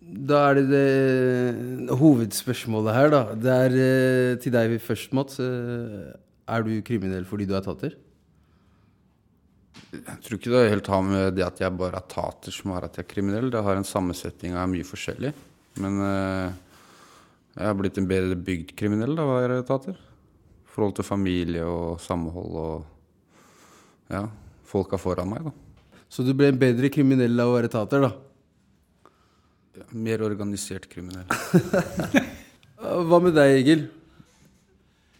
da 0.00 0.46
er 0.48 0.62
det 0.62 0.66
det 0.72 1.98
hovedspørsmålet 2.00 2.96
her, 2.96 3.12
da. 3.12 3.22
Det 3.36 3.58
er 3.68 4.40
til 4.40 4.54
deg 4.56 4.78
først, 4.80 5.12
Mats. 5.12 5.36
Er 5.38 6.64
du 6.64 6.78
kriminell 6.80 7.28
fordi 7.28 7.44
du 7.44 7.52
er 7.52 7.66
tater? 7.66 7.98
Jeg 9.92 10.18
tror 10.24 10.36
ikke 10.38 10.52
det 10.52 10.62
helt 10.72 10.88
har 10.92 11.02
med 11.06 11.34
det 11.38 11.44
at 11.46 11.60
jeg 11.62 11.76
bare 11.78 12.00
er 12.00 12.08
tater 12.12 12.52
som 12.54 12.74
har 12.74 12.84
at 12.88 12.98
jeg 12.98 13.06
er 13.06 13.12
kriminell. 13.12 13.48
Det 13.52 13.62
har 13.64 13.78
en 13.78 13.86
sammensetning 13.88 14.56
av 14.58 14.68
mye 14.72 14.84
forskjellig. 14.86 15.32
Men 15.80 16.00
eh, 16.04 16.52
jeg 17.56 17.66
har 17.70 17.78
blitt 17.78 17.98
en 18.00 18.08
bedre 18.10 18.36
bygd 18.36 18.74
kriminell 18.78 19.16
da, 19.18 19.24
være 19.28 19.62
tater. 19.68 19.96
I 19.96 20.72
Forhold 20.74 20.94
til 20.98 21.06
familie 21.08 21.64
og 21.66 21.96
samhold 22.04 22.58
og 22.60 22.84
ja, 24.12 24.24
folka 24.68 24.98
foran 25.00 25.30
meg, 25.32 25.48
da. 25.48 25.54
Så 26.08 26.24
du 26.24 26.30
ble 26.36 26.48
en 26.52 26.60
bedre 26.60 26.88
kriminell 26.92 27.34
av 27.42 27.50
å 27.50 27.56
være 27.58 27.70
tater, 27.72 28.04
da? 28.06 28.12
Mer 29.94 30.22
organisert 30.26 30.88
kriminell. 30.90 31.26
Hva 33.08 33.18
med 33.22 33.34
deg, 33.36 33.56
Egil? 33.60 33.86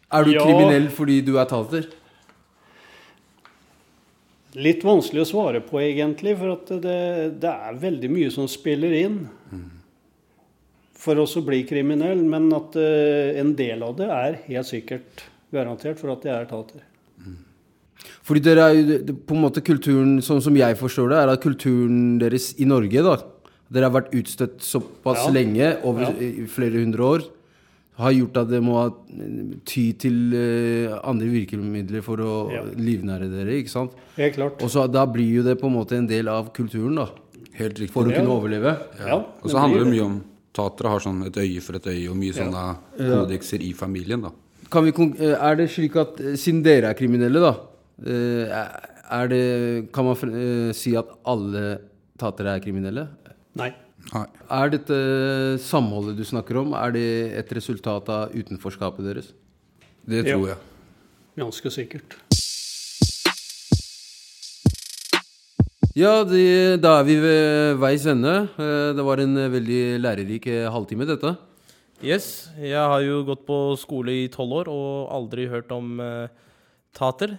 Er 0.08 0.24
du 0.24 0.30
Ja. 0.32 0.44
kriminell 0.46 0.86
fordi 0.94 1.18
du 1.26 1.34
er 1.38 1.48
tater? 1.50 1.88
Litt 4.58 4.82
vanskelig 4.86 5.22
å 5.22 5.28
svare 5.28 5.60
på, 5.62 5.78
egentlig, 5.84 6.34
for 6.40 6.56
at 6.56 6.70
det, 6.82 6.98
det 7.42 7.50
er 7.52 7.76
veldig 7.78 8.10
mye 8.10 8.30
som 8.34 8.48
spiller 8.50 8.94
inn 9.04 9.20
for 10.98 11.20
oss 11.22 11.36
å 11.38 11.44
bli 11.46 11.60
kriminell. 11.68 12.24
Men 12.26 12.48
at 12.56 12.74
uh, 12.74 13.38
en 13.38 13.52
del 13.58 13.84
av 13.86 13.94
det 14.00 14.08
er 14.10 14.38
helt 14.48 14.70
sikkert 14.70 15.24
garantert 15.54 16.00
for 16.00 16.12
at 16.16 16.26
jeg 16.26 16.34
er 16.34 16.48
tater. 16.50 16.82
Fordi 18.26 18.42
dere 18.44 18.66
er 18.68 18.76
jo 18.78 19.14
på 19.26 19.34
en 19.34 19.42
måte 19.46 19.62
kulturen, 19.64 20.18
sånn 20.22 20.42
som 20.44 20.56
jeg 20.58 20.76
forstår 20.78 21.10
det, 21.14 21.18
er 21.22 21.32
at 21.32 21.42
kulturen 21.42 22.18
deres 22.20 22.52
i 22.60 22.66
Norge, 22.68 23.02
da 23.06 23.16
Dere 23.68 23.84
har 23.90 23.92
vært 23.98 24.14
utstøtt 24.16 24.62
såpass 24.64 25.26
Ja. 25.26 25.32
lenge, 25.34 25.66
over 25.84 26.06
Ja. 26.06 26.46
flere 26.48 26.80
hundre 26.80 27.04
år, 27.04 27.24
har 27.98 28.12
gjort 28.14 28.36
at 28.38 28.48
dere 28.52 28.62
må 28.62 28.74
ha 28.78 28.86
eh, 28.88 29.54
ty 29.66 29.84
til 29.98 30.34
eh, 30.38 30.92
andre 31.02 31.26
virkemidler 31.32 32.02
for 32.06 32.22
å 32.22 32.34
Ja. 32.52 32.62
livnære 32.78 33.26
dere, 33.32 33.56
ikke 33.58 33.72
sant? 33.72 33.92
Helt 34.16 34.36
klart. 34.36 34.62
Og 34.62 34.70
så 34.70 34.86
da 34.90 35.04
blir 35.06 35.32
jo 35.40 35.42
det 35.42 35.56
på 35.60 35.66
en 35.66 35.74
måte 35.74 35.96
en 35.98 36.06
del 36.06 36.28
av 36.30 36.52
kulturen, 36.54 36.94
da. 36.94 37.08
Helt 37.58 37.74
riktig. 37.78 37.90
For 37.92 38.06
å 38.06 38.14
kunne 38.14 38.30
overleve. 38.30 38.76
Ja, 39.02 39.16
Og 39.18 39.42
det 39.48 39.50
så 39.50 39.58
handler 39.58 39.84
det 39.84 39.92
mye 39.96 40.04
om 40.06 40.18
Tatere 40.58 40.88
har 40.90 40.98
sånn 40.98 41.20
et 41.26 41.36
øye 41.38 41.60
for 41.62 41.76
et 41.76 41.84
øye 41.86 42.08
og 42.10 42.16
mye 42.18 42.32
sånne 42.34 42.62
Ja. 42.98 43.24
kodekser 43.24 43.60
i 43.62 43.72
familien, 43.74 44.22
da. 44.22 44.30
Kan 44.70 44.84
vi, 44.84 44.90
eh, 44.90 45.34
er 45.38 45.56
det 45.56 45.68
slik 45.70 45.94
at 45.96 46.16
siden 46.38 46.62
dere 46.62 46.90
er 46.90 46.94
kriminelle, 46.94 47.40
da 47.40 47.54
det, 47.98 49.92
Kan 49.92 50.04
man 50.04 50.72
si 50.74 50.94
at 50.96 51.06
alle 51.26 51.78
tatere 52.18 52.56
er 52.56 52.60
kriminelle? 52.60 53.08
Nei. 53.56 53.72
Nei. 54.08 54.24
Er 54.56 54.70
dette 54.72 54.98
samholdet 55.60 56.16
du 56.16 56.24
snakker 56.24 56.56
om, 56.62 56.72
er 56.78 56.94
det 56.94 57.08
et 57.42 57.52
resultat 57.58 58.08
av 58.12 58.32
utenforskapet 58.32 59.04
deres? 59.04 59.32
Det 60.08 60.24
tror 60.24 60.48
ja. 60.48 60.54
jeg. 60.54 61.42
Ganske 61.42 61.72
sikkert. 61.74 62.16
Ja, 65.98 66.22
det, 66.22 66.78
da 66.80 67.00
er 67.00 67.06
vi 67.08 67.18
ved 67.20 67.78
veis 67.82 68.06
ende. 68.06 68.34
Eh, 68.54 68.90
det 68.94 69.04
var 69.04 69.20
en 69.20 69.34
veldig 69.50 69.82
lærerik 69.98 70.46
eh, 70.46 70.68
halvtime, 70.70 71.08
dette. 71.08 71.34
Yes. 71.98 72.48
Jeg 72.54 72.78
har 72.78 73.02
jo 73.02 73.24
gått 73.26 73.42
på 73.48 73.56
skole 73.80 74.14
i 74.14 74.28
tolv 74.30 74.60
år 74.60 74.70
og 74.70 75.10
aldri 75.16 75.48
hørt 75.50 75.72
om 75.74 75.98
eh, 75.98 76.28
uh, 76.30 76.44
tater 76.94 77.34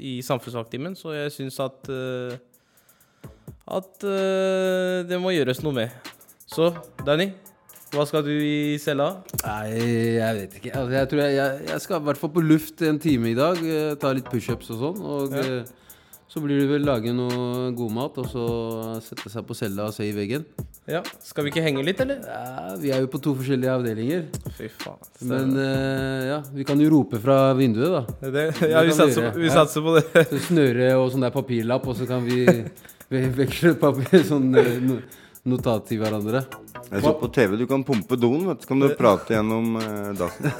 i 0.00 0.20
samfunnsfagtimen, 0.24 0.96
så 0.96 1.12
jeg 1.12 1.34
syns 1.34 1.58
at 1.60 1.90
uh, 1.92 2.38
at 3.70 4.04
uh, 4.06 5.02
det 5.08 5.18
må 5.22 5.32
gjøres 5.34 5.62
noe 5.66 5.76
med. 5.76 6.10
Så, 6.50 6.70
Danny, 7.06 7.30
hva 7.94 8.04
skal 8.06 8.22
du 8.26 8.30
i 8.34 8.76
cella? 8.82 9.08
Nei, 9.44 9.68
jeg 10.18 10.36
vet 10.40 10.56
ikke. 10.60 10.72
Altså, 10.78 10.94
jeg 10.98 11.10
tror 11.10 11.22
jeg, 11.24 11.36
jeg, 11.40 11.60
jeg 11.72 11.84
skal 11.84 12.00
i 12.00 12.06
hvert 12.08 12.20
fall 12.22 12.32
på 12.36 12.42
luft 12.46 12.82
en 12.86 12.98
time 13.02 13.30
i 13.32 13.36
dag. 13.38 13.58
eh, 13.66 13.92
Ta 14.02 14.12
litt 14.14 14.28
pushups 14.30 14.70
og 14.74 14.82
sånn. 14.84 15.00
Og 15.02 15.34
Ja. 15.34 15.44
eh, 15.60 15.76
så 16.30 16.38
blir 16.38 16.60
det 16.62 16.68
vel 16.70 16.84
lage 16.86 17.10
noe 17.10 17.72
god 17.74 17.90
mat, 17.90 18.18
og 18.22 18.26
så 18.30 18.42
sette 19.02 19.26
seg 19.32 19.42
på 19.48 19.54
cella 19.58 19.88
og 19.88 19.94
se 19.96 20.04
i 20.06 20.12
veggen. 20.14 20.44
Ja, 20.86 21.00
Skal 21.26 21.42
vi 21.42 21.50
ikke 21.50 21.64
henge 21.64 21.82
litt, 21.82 21.98
eller? 22.04 22.20
Ja, 22.22 22.76
vi 22.78 22.92
er 22.94 23.00
jo 23.02 23.08
på 23.10 23.18
to 23.22 23.32
forskjellige 23.34 23.72
avdelinger. 23.74 24.28
Fy 24.54 24.68
faen. 24.70 25.02
Men 25.26 25.50
uh, 25.58 26.20
ja, 26.28 26.38
vi 26.54 26.62
kan 26.68 26.78
jo 26.78 26.86
rope 26.94 27.18
fra 27.22 27.40
vinduet, 27.58 27.90
da. 27.98 28.30
Det, 28.30 28.44
ja, 28.70 28.84
vi 28.86 28.94
satser, 28.94 29.32
vi 29.34 29.50
satser 29.50 29.82
på 29.82 29.96
det. 29.98 30.24
Så 30.30 30.38
snøre 30.52 30.92
og 31.02 31.10
sånn 31.16 31.26
der 31.26 31.34
papirlapp, 31.34 31.90
og 31.90 31.98
så 31.98 32.06
kan 32.06 32.22
vi 32.26 32.44
ve- 33.10 33.46
et 33.70 33.80
papir, 33.80 34.22
sånn 34.26 34.50
eh, 34.58 34.76
no, 34.84 35.00
notat 35.50 35.86
til 35.88 36.00
hverandre. 36.02 36.44
Jeg 36.90 37.02
så 37.04 37.12
på 37.20 37.28
TV, 37.30 37.56
du 37.60 37.66
kan 37.70 37.84
pumpe 37.86 38.16
doen, 38.18 38.46
vet 38.48 38.60
du. 38.60 38.64
Så 38.66 38.70
kan 38.72 38.80
du 38.82 38.88
prate 38.98 39.34
gjennom 39.36 39.76
eh, 39.78 40.12
dassen. 40.18 40.52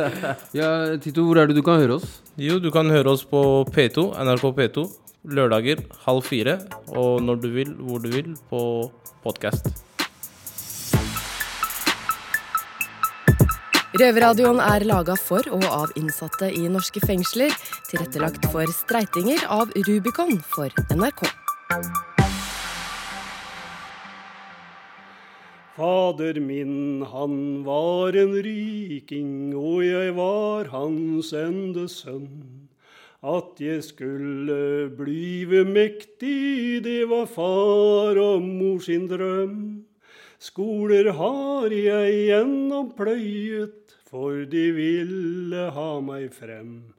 Ja, 0.58 0.68
Tito, 1.02 1.24
hvor 1.28 1.40
er 1.42 1.48
det 1.50 1.56
du 1.58 1.62
kan 1.66 1.80
høre 1.82 1.98
oss? 2.00 2.20
Jo, 2.40 2.58
du 2.62 2.70
kan 2.74 2.88
høre 2.92 3.12
oss 3.12 3.24
på 3.28 3.40
P2, 3.74 4.10
NRK 4.24 4.46
P2, 4.60 4.86
lørdager 5.34 5.82
halv 6.06 6.24
fire, 6.26 6.58
og 6.92 7.20
når 7.24 7.42
du 7.44 7.48
vil, 7.56 7.74
hvor 7.84 8.00
du 8.04 8.10
vil, 8.12 8.32
på 8.52 8.62
podkast. 9.24 9.68
Røverradioen 13.94 14.58
er 14.58 14.82
laga 14.88 15.14
for 15.14 15.46
og 15.54 15.62
av 15.70 15.92
innsatte 16.00 16.48
i 16.50 16.64
norske 16.66 16.98
fengsler. 17.06 17.52
Tilrettelagt 17.92 18.48
for 18.50 18.66
streitinger 18.74 19.44
av 19.54 19.70
Rubicon 19.86 20.40
for 20.50 20.72
NRK. 20.90 21.22
Fader 25.74 26.38
min, 26.40 27.02
han 27.02 27.64
var 27.66 28.14
en 28.14 28.34
riking, 28.46 29.54
og 29.58 29.80
jeg 29.82 30.12
var 30.14 30.70
hans 30.70 31.32
ende 31.34 31.88
sønn. 31.90 32.68
At 33.24 33.58
jeg 33.58 33.82
skulle 33.82 34.86
blive 34.94 35.64
mektig, 35.66 36.84
det 36.84 37.08
var 37.10 37.26
far 37.26 38.20
og 38.22 38.44
mor 38.44 38.78
sin 38.84 39.08
drøm. 39.10 39.56
Skoler 40.38 41.10
har 41.18 41.74
jeg 41.74 42.28
gjennompløyet, 42.28 43.96
for 44.06 44.44
de 44.46 44.64
ville 44.76 45.64
ha 45.74 45.88
meg 46.04 46.30
frem. 46.36 46.94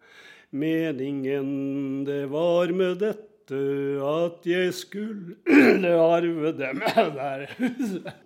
Meningen 0.51 2.03
det 2.09 2.25
var 2.33 2.75
med 2.75 2.99
dette 3.05 3.34
at 3.51 4.45
jeg 4.45 4.73
skulle 4.73 5.35
arve 5.87 6.47
dem 6.57 6.81
der. 6.95 8.24